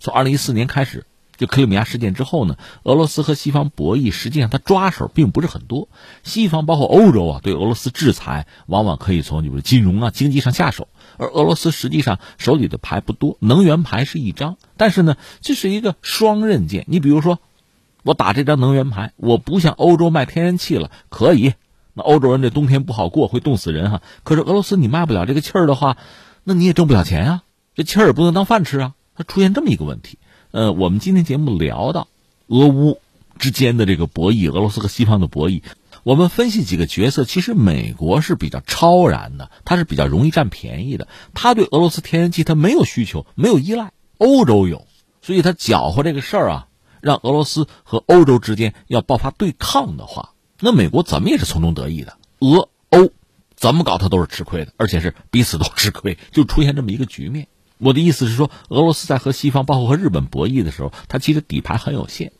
[0.00, 1.06] 从二零一四年开始。
[1.36, 5.88] 就克里米亚事件之后呢，俄罗斯和西方博弈，实际上他抓手并不是很多。
[6.22, 16.84] 西方包括欧洲啊，对俄罗斯制裁往往可以从就是金融啊、经济上下手，而俄罗斯实际上手里的牌不多，能源牌是一张，但是呢，这是一个双刃剑。
[16.88, 17.38] 你比如说，
[18.02, 21.54] 我打这张能源牌，我不像欧洲卖天然气了，可以，
[21.92, 24.00] 那欧洲人这冬天不好过，会冻死人哈。
[24.24, 25.96] 可是俄罗斯你卖不了这个气儿的话，
[26.44, 27.42] 那你也挣不了钱啊，
[27.74, 30.18] 这气儿也不能当饭吃啊，它出现这么一个问题。
[30.56, 32.08] 呃，我们今天节目聊到
[32.46, 32.98] 俄乌
[33.38, 35.60] 之间的这个博弈，俄罗斯和西方的博弈，
[36.02, 37.24] 我们分析几个角色。
[37.24, 41.08] 其实美国是比较超然的，它是比较容易占便宜的。
[41.34, 44.86] 它对俄罗斯天然气它没有需求，没有依赖，欧洲有，
[45.20, 46.68] 所以它搅和这个事儿啊，
[47.02, 52.16] 让俄罗斯和欧洲之间要爆发对抗的话，那美国怎么也是从中得益的。
[52.38, 53.10] 俄欧
[53.56, 57.46] 怎么搞，它都是吃亏的，而且是彼此都吃亏，就出现这么一个局面。
[57.78, 62.32] 我的意思是说，俄罗斯在和西方，包括和日本博弈的时候，它其实底牌很有限。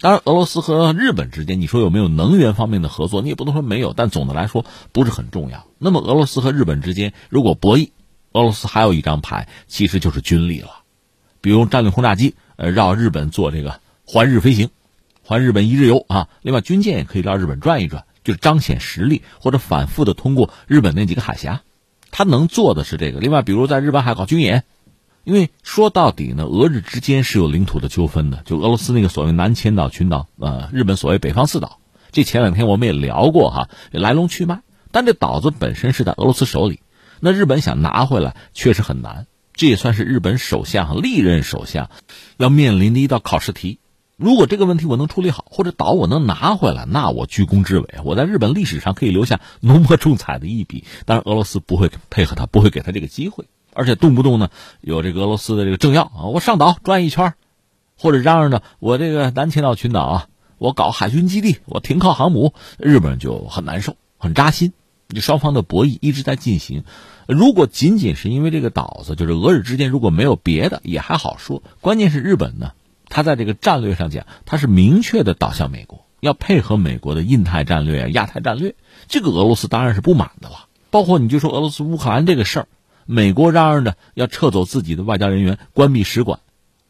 [0.00, 3.20] 当然，俄罗斯和日本之间，你说有没有能源方面的合作？
[3.20, 5.66] 你也不能说没有，但总的来说不是很重要。
[5.78, 7.90] 那么，俄罗斯和日本之间如果博弈，
[8.32, 10.70] 俄罗斯还有一张牌，其实就是军力了。
[11.40, 14.70] 比如战略轰炸机，呃，绕日本做这个环日飞行，
[15.22, 16.28] 环日本一日游啊。
[16.42, 21.60] 另外，军舰也可以绕日本转一转，就彰显实力，或者反复的通过日本那几个海峡，
[22.10, 23.20] 他能做的是这个。
[23.20, 24.64] 另外，比如在日本海搞军演。
[25.28, 28.40] 因为说到底呢，俄日之间是有领土的纠纷的。
[28.46, 31.80] 就俄罗斯那个所谓南千岛群岛，呃，日本所谓北方四岛，
[32.12, 34.62] 这前两天我们也聊过哈，来龙去脉。
[34.90, 36.80] 但这岛子本身是在俄罗斯手里，
[37.20, 39.26] 那日本想拿回来确实很难。
[39.52, 41.90] 这也算是日本首相历任首相
[42.38, 43.80] 要面临的一道考试题。
[44.16, 50.84] 如果这个问题我能处理好，或者岛我能拿回来，那我居功至伟，我在日本历史上可以留下浓墨重彩的一笔。
[51.04, 53.44] 当然，俄罗斯不会配合他，不会给他这个机会。
[53.78, 57.34] 而且动不动呢，有这个俄罗斯的这个政要啊，我上岛转一圈，
[57.96, 60.26] 或者嚷嚷着我这个南千岛群岛啊，
[60.58, 64.72] 我搞海军基地，我停靠航母，日本就很难受，很扎心。
[65.10, 66.82] 这双方的博弈一直在进行。
[67.28, 71.62] 如果仅仅是因为这个岛子，就是俄日之间如果没有别的，也还好说。
[71.80, 72.72] 关键是日本呢，
[73.08, 78.74] 他在这个战略上讲，他是明确的倒向美国，要配合美国的印太战略、亚太战略。
[79.06, 80.66] 这个俄罗斯当然是不满的了。
[80.90, 82.68] 包括你就说俄罗斯乌克兰这个事儿。
[83.10, 86.40] 美国嚷嚷着要撤走自己的外交人员，关闭使馆，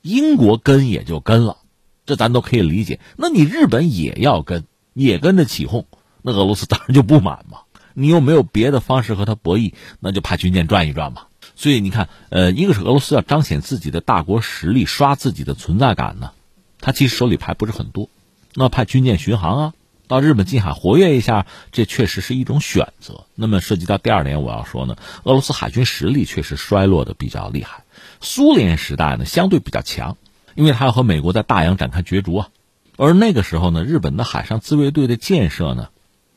[0.02, 1.58] 英国跟也就跟了，
[2.06, 2.98] 这咱都可以理解。
[3.16, 5.86] 那你日本也要跟，也跟着起哄，
[6.22, 7.58] 那俄罗斯当然就不满嘛。
[7.94, 11.26] 你又没有别的方式和他博弈，那就派军舰转一转嘛。
[11.54, 16.32] 所以你看，呃，一个是俄罗斯要彰显自己的大国实力，刷自己的存在感呢，
[16.80, 18.10] 他其实手里牌不是很多，
[18.54, 19.72] 那派军舰巡航啊。
[20.08, 23.26] 到日本近海活跃一下，这确实是一种选择。
[23.34, 27.84] 那么涉及到第二点，我要说呢，俄罗斯海军实力确实衰落的比较厉害。
[28.20, 30.16] 苏联时代呢，相对比较强，
[30.54, 32.48] 因为它要和美国在大洋展开角逐啊。
[32.96, 35.90] 而那个时候呢，日本的海上自卫队的建设呢，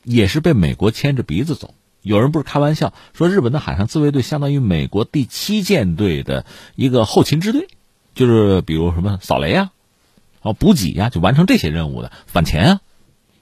[0.04, 1.74] 也是被美国牵着鼻子走。
[2.02, 6.44] 有人不是开玩笑说，日本的海上自卫队相当于美国第七舰队的
[6.76, 7.68] 一个后勤支队，
[8.14, 9.70] 就是比如什么扫雷啊，
[10.42, 12.80] 啊补给呀，就完成这些任务的反潜啊。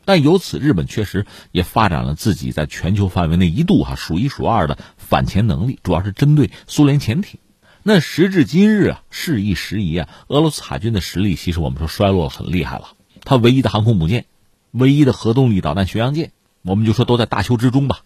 [0.05, 7.39] 但由此，日本确实也发展了自己在全球范围内一度哈数一数二的反潜能力，主要是针对苏联潜艇。
[7.83, 12.89] 那时至今日啊，事已时移啊，俄罗斯海军的实力其实我们说衰落很厉害了。
[13.25, 14.27] 它唯一的航空母舰、
[14.73, 16.33] 唯一的核动力导弹巡洋舰，
[16.63, 18.01] 我们就说都在大修之中吧。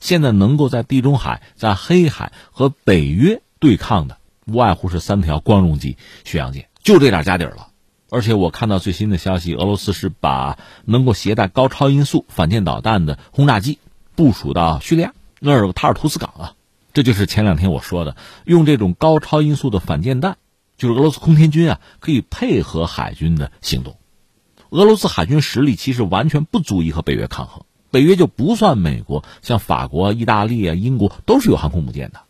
[0.00, 7.68] 现在能够在地中海、在黑海和北约对抗的，无外乎是三条光荣级巡洋舰，就这点家底儿了。
[8.12, 13.78] 而且我看到最新的消息，俄罗斯是把能够携带高超音速反舰导弹的轰炸机
[14.14, 16.52] 部署到叙利亚那儿有塔尔图斯港啊。
[16.92, 20.36] 这就是前两天我说的，用这种高超音速的反舰弹，
[20.76, 23.96] 就是俄罗斯空天军啊，可以配合海军的行动。
[24.68, 32.20] 俄罗斯海军实力其实完全不足以和北约抗衡，北约就不算美国，像法国、意大利啊、英国都是有航空母舰的。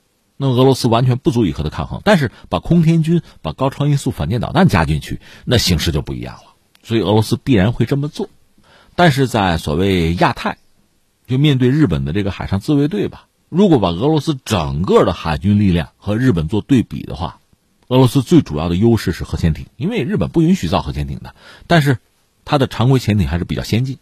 [0.42, 6.54] 那俄罗斯完全不足以和他抗衡，但是把空天军、把高超音速反舰导弹加进去，那形势就不一样了。
[6.82, 8.28] 所以俄罗斯必然会这么做。
[8.96, 10.58] 但是在所谓亚太，
[11.28, 17.38] 就面对日本的这个海上自卫队吧，如果把俄罗斯整个的海军力量和日本做对比的话，
[17.86, 21.36] 俄罗斯最主要的优势是核潜艇，因为日本不允许造核潜艇的，
[21.68, 21.98] 但是
[22.44, 23.98] 它的常规潜艇还是比较先进。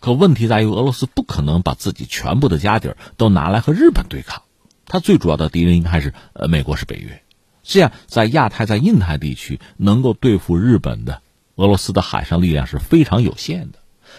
[0.00, 4.42] 可问题在于，俄罗斯不可能把自己全部的家底儿都拿来和日本对抗。
[4.88, 7.22] 他最主要的敌人应该还是呃美国是北约，
[7.62, 11.22] 这样在亚太在印太地区能够对付日本的
[11.54, 13.78] 俄罗斯的海上力量是非常有限的。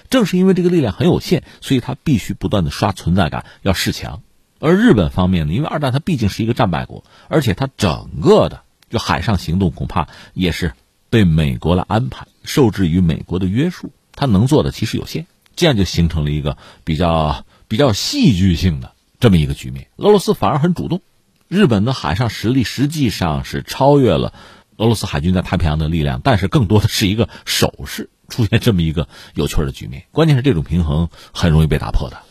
[0.09, 4.22] 正是因为这个力量很有限，所以他必须不断的刷存在感，要示强。
[4.59, 10.74] 而日本方面呢，因为二战它毕竟是一个战败国，而且它整个的就海上行动恐怕也是
[11.09, 15.28] 被美国来安排，受制于美国的约束，他能做的其实有限。
[15.55, 18.93] 这样就形成了一个比较比较戏剧性的。
[19.20, 21.01] 这么一个局面，俄罗斯反而很主动。
[21.47, 24.34] 日本的海上实力实际上是超越了
[24.78, 30.05] 俄罗斯海军在太平洋的力量，但是更多的是一个手势，出现这么一个有趣的局面。
[30.11, 32.22] 关键是这种平衡很容易被打破的。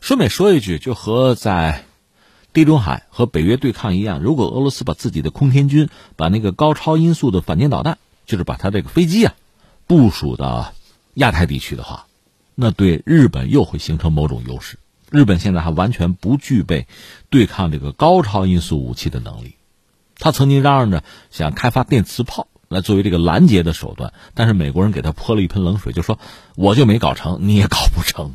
[0.00, 1.84] 顺便说一句，就和在
[2.52, 9.34] 地中海和北约对抗一样，如果俄罗斯把自己的空天军、把那个高超音速的反舰导弹，就是把它这个飞机啊
[9.86, 10.74] 部署到
[11.14, 12.06] 亚太地区的话，
[12.54, 14.78] 那对日本又会形成某种优势。
[15.10, 16.86] 日本现在还完全不具备
[17.30, 19.54] 对抗这个高超音速武器的能力。
[20.18, 26.18] 他曾经嚷嚷着想开发电磁炮来作为这个拦截的手段，但是美国人给他泼了一盆冷水，就说
[26.56, 28.34] 我就没搞成，你也搞不成。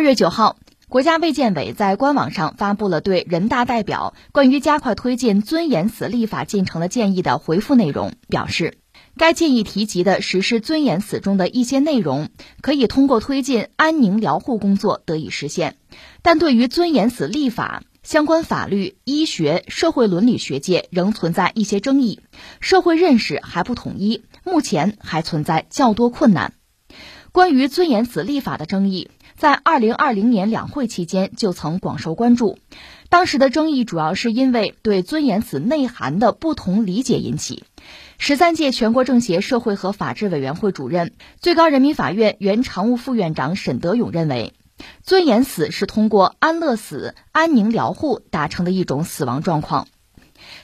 [0.00, 0.56] 二月九号，
[0.88, 8.78] 国家卫健委在官网上发布了对人大代表关于加快推进尊严死立法进程的建议的回复内容，表示，
[9.18, 12.30] 该建议提及的实施尊严死中的一些内容，
[12.62, 15.76] 可以通过推进安宁疗护工作得以实现，
[16.22, 22.20] 但对于尊严死立法相关法律、医学、社会伦理学界仍存在一些争议，
[22.60, 26.54] 社会认识还不统一，目前还存在较多困难。
[27.32, 29.10] 关于尊严死立法的争议。
[29.40, 32.58] 在二零二零年两会期间就曾广受关注，
[33.08, 37.64] 当时的争议主要是因为对尊严死内涵的不同理解引起。
[38.18, 44.52] 十三届全国政协社会和法制委员会主任、最高人民法院原常务副院长沈德勇认为，
[45.02, 49.88] 尊严死是通过安乐死、安宁疗护达成的一种死亡状况。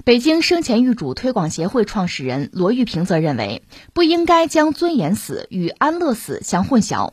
[0.04, 3.62] 北京生前预嘱推广协会创始人罗玉平则认为，
[3.94, 7.12] 不应该将尊严死与安乐死相混淆。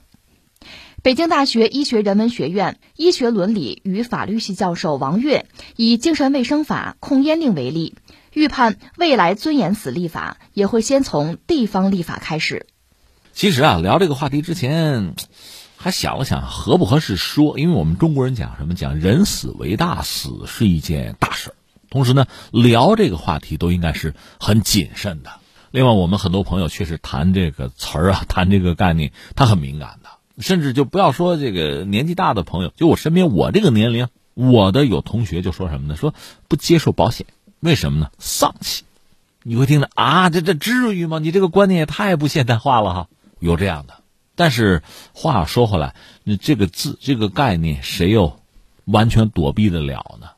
[1.04, 7.96] 北京大学医学人文学院医学伦理与法律系教授王悦以精神卫生法控烟令为例，
[8.32, 12.68] 预判未来尊严死立法也会先从地方立法开始。
[13.34, 15.14] 其实啊，聊这个话题之前，
[15.76, 21.56] 还想了想合不合适说，因为我们中国人讲什么讲人死为大，死是一件大事儿
[21.90, 25.32] 同时呢，聊这个话题都应该是很谨慎的。
[25.70, 30.00] 另外，我们很多朋友确实谈这个词儿啊，谈这个概念，他很敏感。
[30.40, 35.96] 甚至就不要说这个年纪大的朋友，就我身边我这个年龄，我的有同学就说什么呢？
[35.96, 36.14] 说
[36.48, 37.28] 不接受保险，
[37.60, 38.12] 为什么呢？
[38.18, 38.84] 丧气。
[39.44, 41.20] 你会听着啊，这这至于吗？
[41.20, 43.08] 你这个观念也太不现代化了哈。
[43.40, 43.96] 有这样的，
[44.36, 44.82] 但是
[45.14, 48.40] 话说回来，你这个字这个概念，谁又
[48.86, 50.30] 完全躲避得了呢？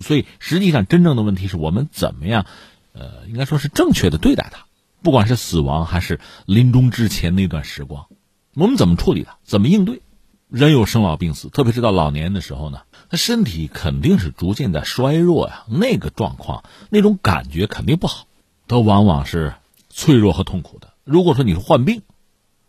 [0.00, 2.44] 所以实际上真正的问题是我们怎么样，
[2.92, 4.66] 呃，应该说是正确的对待它，
[5.00, 8.06] 不管是死亡还是临终之前那段时光。
[8.54, 9.38] 我们怎么处理它？
[9.44, 10.02] 怎么应对？
[10.48, 15.64] 人有生老病死，特别是到老年的时候呢，他身体肯定是逐渐在衰弱呀。
[15.68, 18.26] 那个状况，那种感觉肯定不好，
[18.66, 19.54] 他往往是
[19.88, 20.92] 脆弱和痛苦的。
[21.04, 22.02] 如果说你是患病，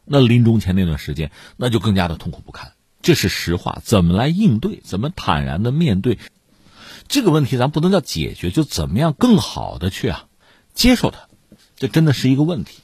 [0.05, 2.73] 那临终前那段时间，那就更加的痛苦不堪。
[3.01, 3.81] 这是实话。
[3.83, 4.79] 怎么来应对？
[4.83, 6.19] 怎么坦然的面对
[7.07, 7.57] 这个问题？
[7.57, 10.25] 咱不能叫解决，就怎么样更好的去啊
[10.75, 11.21] 接受它？
[11.75, 12.83] 这真的是一个问题。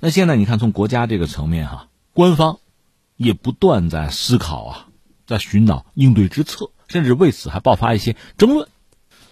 [0.00, 1.86] 那现在你看，从国家这个层面哈。
[2.14, 2.58] 官方
[3.16, 4.88] 也不断在思考啊，
[5.26, 8.68] 在寻找应对之策，甚至为此还爆发一些争论。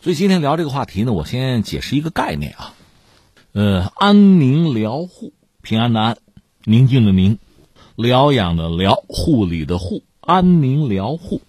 [0.00, 2.74] 所以今天聊这个话题呢，我先解释一个概念啊，
[3.52, 6.16] 呃，安宁疗护，平安的安，
[6.64, 7.38] 宁静的宁，
[7.96, 11.42] 疗养的疗，护理的护，安宁疗护。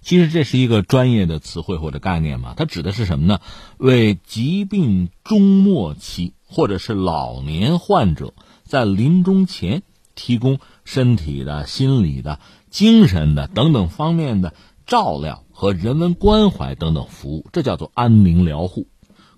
[0.00, 3.40] 其实这是一个专业的词汇或者概念嘛，它指的是什么呢？
[3.76, 8.32] 为疾病终末期或者是老年患者
[8.64, 9.82] 在临终前
[10.20, 14.52] 提供身体的、心理的、精神的等等方面的
[14.86, 18.86] 照料和人文关怀等等服务，这叫做安宁疗护，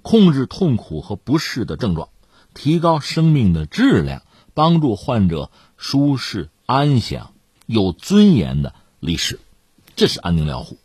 [0.02, 2.08] 控制痛苦和不适的症状，
[2.52, 4.22] 提高生命的质量，
[4.54, 7.30] 帮助患者舒适安详、
[7.66, 9.38] 有尊严的离世。
[9.94, 10.78] 这是安宁疗护，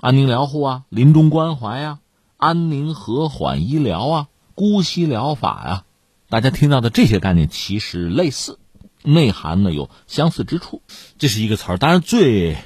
[0.00, 2.00] 安宁疗护啊，临终关怀呀，
[2.38, 5.84] 安宁和缓医疗啊，姑息疗法呀，
[6.28, 8.58] 大家听到的这些概念其实类似，
[9.04, 10.82] 内涵呢有相似之处。
[11.18, 12.56] 这是一个词儿，当然最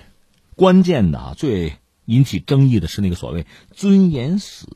[0.56, 1.74] 关键的啊，最
[2.06, 4.68] 引起争议的是那个所谓尊严死，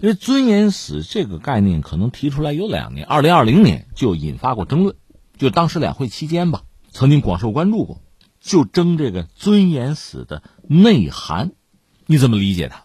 [0.00, 4.96] 因为尊严死这个概念可能提出来有两年，二零二零年就引发过争论，
[5.38, 8.00] 就当时两会期间吧，曾经广受关注过。
[8.40, 11.52] 就争这个尊严死的内涵，
[12.06, 12.82] 你怎么理解它？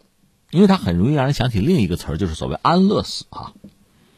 [0.51, 3.53] 因为它很容易让人想起另一个词儿，就是所谓安乐死啊。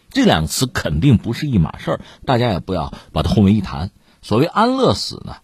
[0.10, 3.92] 这两个词肯定不是一码事儿，大家也不要把它混为一谈。
[4.22, 5.38] 所谓安乐死呢，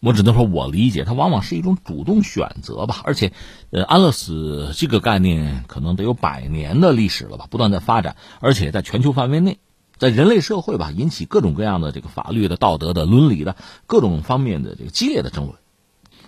[0.00, 3.00] 我只能说我理解它往往是一种主动选择吧。
[3.04, 3.32] 而且，
[3.70, 9.58] 呃，安乐死这个概念可能得有百年的历史了吧，不断在发展，而且在全球范围内。
[9.96, 13.54] 在人类社会吧，引起各种各样的这个法律的、道德的、伦理的
[13.86, 15.56] 各种方面的这个激烈的争论。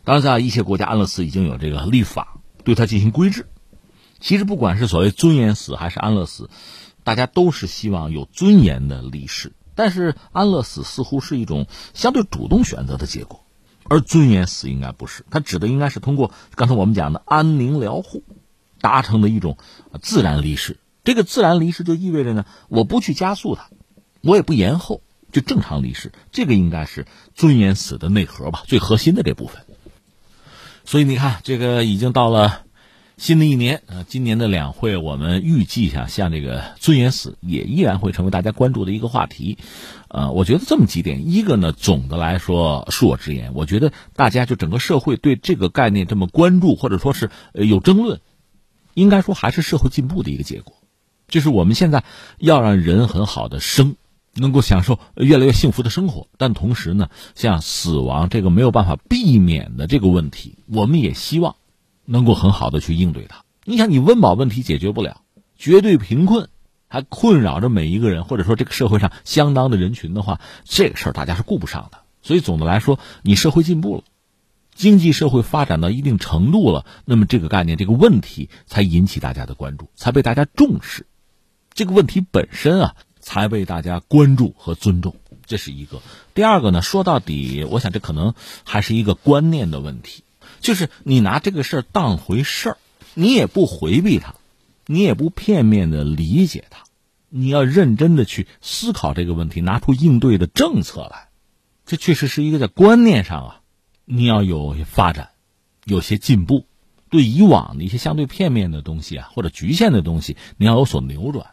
[0.05, 3.49] 当然，在一些国家，安乐死已经有这个立法对它进行规制。
[4.20, 6.49] 其实，不管是所谓尊严死还是安乐死，
[7.03, 9.53] 大家都是希望有尊严的离世。
[9.77, 13.45] 但是，安乐死似乎是一种相对主动选择的结果，
[13.85, 15.24] 而尊严死应该不是。
[15.31, 18.24] 它指的应该是通过刚才我们讲的安宁疗护
[18.81, 19.59] 达成的一种
[20.03, 20.79] 自然离世。
[21.05, 23.68] 这个自然离世就意味着呢，我不去加速它，
[24.22, 26.11] 我也不延后，就正常离世。
[26.33, 29.62] 这个应该是尊严死的内核吧，最核心的这部分。
[30.85, 32.66] 所以你看，这个已经到了
[33.17, 39.57] 新的一年啊，今年的两会，我们预计下，像这个尊严死也依然会成为大家关注的一个话题。
[40.09, 48.21] 呃，我觉得这么几点，一个呢，总的来说，恕我直言，我觉得大家就整个社会对这个概念这么关注，或者说是有争论，
[48.93, 50.75] 应该说还是社会进步的一个结果。
[51.27, 52.05] 就是我们现在
[52.37, 53.97] 要让人很好的生，
[54.35, 61.57] 能够享受越来越幸福的生活，但同时呢，像死亡这个没有办法避免的这个问题，我们也希望
[62.07, 63.45] 能够很好的去应对它。
[63.65, 65.23] 你想，你温饱问题解决不了，
[65.57, 66.49] 绝对贫困
[66.89, 71.99] 还困扰着每一个人，或者说这个社会上相当的人群的话，这个事儿大家是顾不上的。
[72.23, 74.05] 所以总的来说，你社会进步了，
[74.75, 81.07] 经济社会发展到一定程度了，那么这个概念、这个问题才引起大家的关注，才被大家重视。
[81.73, 86.01] 这个问题本身啊，才被大家关注和尊重，这是一个。
[86.35, 88.35] 第二个呢，说到底，我想这可能
[88.65, 90.23] 还是一个观念的问题，
[90.67, 92.79] 就是你拿这个事儿当回事儿，
[93.14, 94.35] 你也不回避它，
[94.87, 96.83] 你也不片面的理解它，
[97.29, 101.29] 你要认真的去思考这个问题，拿出应对的政策来。
[101.85, 103.61] 这确实是一个在观念上啊，
[104.05, 105.31] 你要有发展，
[105.85, 106.67] 有些进步，
[107.11, 111.47] 对以往的一些相对片面的东西啊，或者局限的东西，你要有所扭转。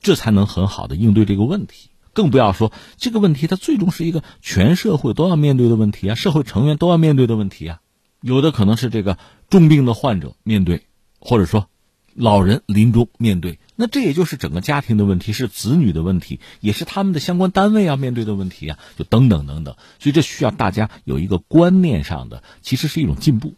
[0.00, 7.80] 这才能很好的应对这个问题，更不要说这个问题，它最终是一个全社会都要面对的问题啊，社会成员都要面对的问题啊。
[8.26, 9.18] 有的可能是这个
[9.48, 10.82] 重病的患者面对，
[11.20, 11.68] 或者说
[12.14, 19.76] 老人临终面对，那这也就是整个家庭的问题，是子女的问题，也是他们的相关单位要面对的问题啊，就等等等等。
[20.00, 23.54] 所以这需要大家有一个观念上的，其实是一种进步，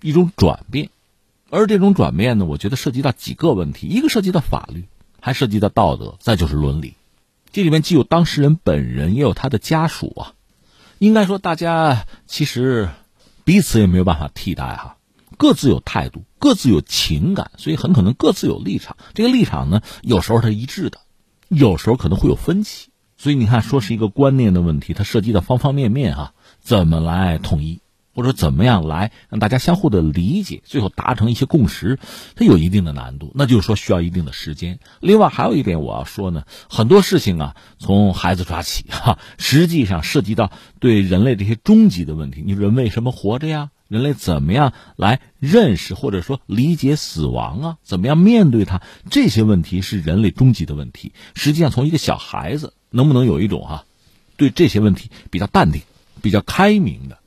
[0.00, 0.90] 一种转变。
[1.50, 4.84] 而这种转变呢，我觉得涉及到几个问题，一个涉及到法律。
[5.24, 6.94] 还涉及到道德，再就是伦理，
[7.52, 10.34] 这里面既有当事人本人，也有他的家属啊。
[10.98, 12.88] 应该说，大家其实
[13.44, 14.96] 彼此也没有办法替代哈，
[15.36, 18.96] 各自有态度，各自有情感，所以很可能各自有立场。
[19.14, 21.00] 这个立场呢，有时候它一致的，
[21.48, 22.90] 有时候可能会有分歧。
[23.18, 27.81] 所以你看，说是一个观念的问题，它涉及到方方面面啊，怎么来统一？
[28.14, 31.98] 或者怎么样来让大家相互的理解，最后达成一些共识，
[32.36, 34.78] 它有一定的难度，那就是说需要一定的时间。
[35.00, 42.42] 另外还有一点我要说呢，很多事情啊，从孩子抓起哈，实际上涉及到对人类这些终极的问题。
[42.44, 43.70] 你人为什么活着呀？
[43.88, 47.76] 人类怎么样来认识或者说理解死亡啊？
[47.82, 48.80] 怎么样面对它？
[49.10, 51.12] 这些问题是人类终极的问题。
[51.34, 53.84] 实际上，从一个小孩子能不能有一种哈，
[54.36, 55.82] 对这些问题比较淡定、
[56.22, 57.18] 比较开明的。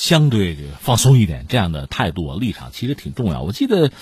[0.00, 3.42] 相对这个放松一点，这样的态度啊立场其实挺重要。
[3.42, 3.92] 我记得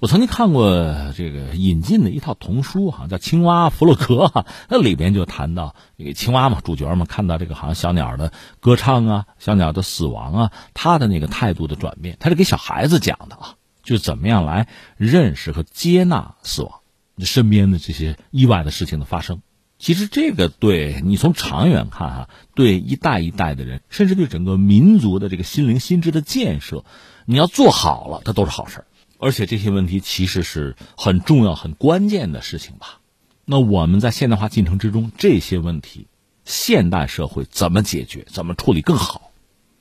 [0.00, 4.26] 我曾经看过这个引进的一套童书，哈，叫《青蛙弗洛格》，
[4.68, 5.74] 那里边就谈到
[6.14, 16.80] 青蛙嘛，主角嘛，看到这个好像小鸟的歌唱啊，小鸟的死亡啊，他的那个态度的转变，他是给小孩子讲的啊，就怎么样来认识和接纳死亡，
[17.20, 19.40] 身边的这些意外的事情的发生。
[19.78, 26.84] 其实这个对你从长远看哈，对一代一代的人，甚至对整个民族的这个心灵心智的建设，
[27.26, 28.84] 你要做好了，它都是好事
[29.18, 33.00] 而且这些问题其实是很重要、很关键的事情吧。
[33.44, 36.06] 那我们在现代化进程之中，这些问题，
[36.44, 39.30] 现代社会怎么解决、怎么处理更好？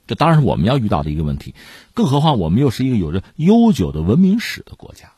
[0.07, 1.55] 这当然是我们要遇到的一个问题。
[1.95, 5.13] 更何况我们又是一个有着悠久的文明史的国家。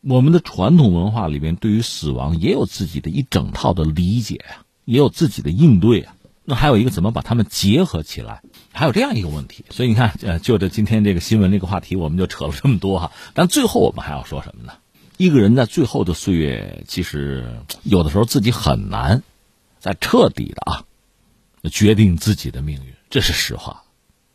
[0.00, 6.14] 我们的传统文化里面，对于死亡也有自己的一整套的理解啊，也有自己的应对啊。
[6.44, 8.42] 那还有一个怎么把它们结合起来，
[8.72, 9.64] 还有这样一个问题。
[9.70, 13.12] 所以你看，呃，就着今天这个新闻这个话题，我们就扯了这么多哈。
[13.34, 14.72] 但最后我们还要说什么呢？
[15.16, 19.24] 一个人在最后的岁月，其实有的时候自己很难
[19.80, 20.84] 再彻底的啊
[21.70, 23.82] 决定自己的命运，这是实话。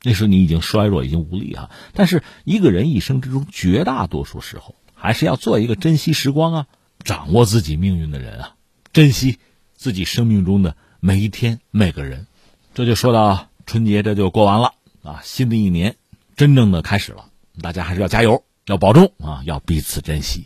[0.04, 1.72] 那时候你已经衰弱，已经无力啊。
[1.94, 4.76] 但是一个人一生之中，绝大多数时候。
[5.04, 6.68] 还是要做一个珍惜时光啊，
[7.04, 8.56] 掌握自己命运的人啊，
[8.94, 9.38] 珍惜
[9.76, 12.26] 自己生命中的每一天每个人。
[12.74, 15.98] 这就说到春节，这就过完了啊，新的一年
[16.38, 17.26] 真正的开始了，
[17.62, 20.46] 大家还是要加油，要保重啊，要彼此珍惜。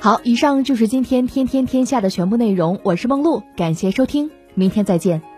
[0.00, 5.29] 好，以上就是今天天天天下的全部内容，我是梦露，感谢收听，明天再见。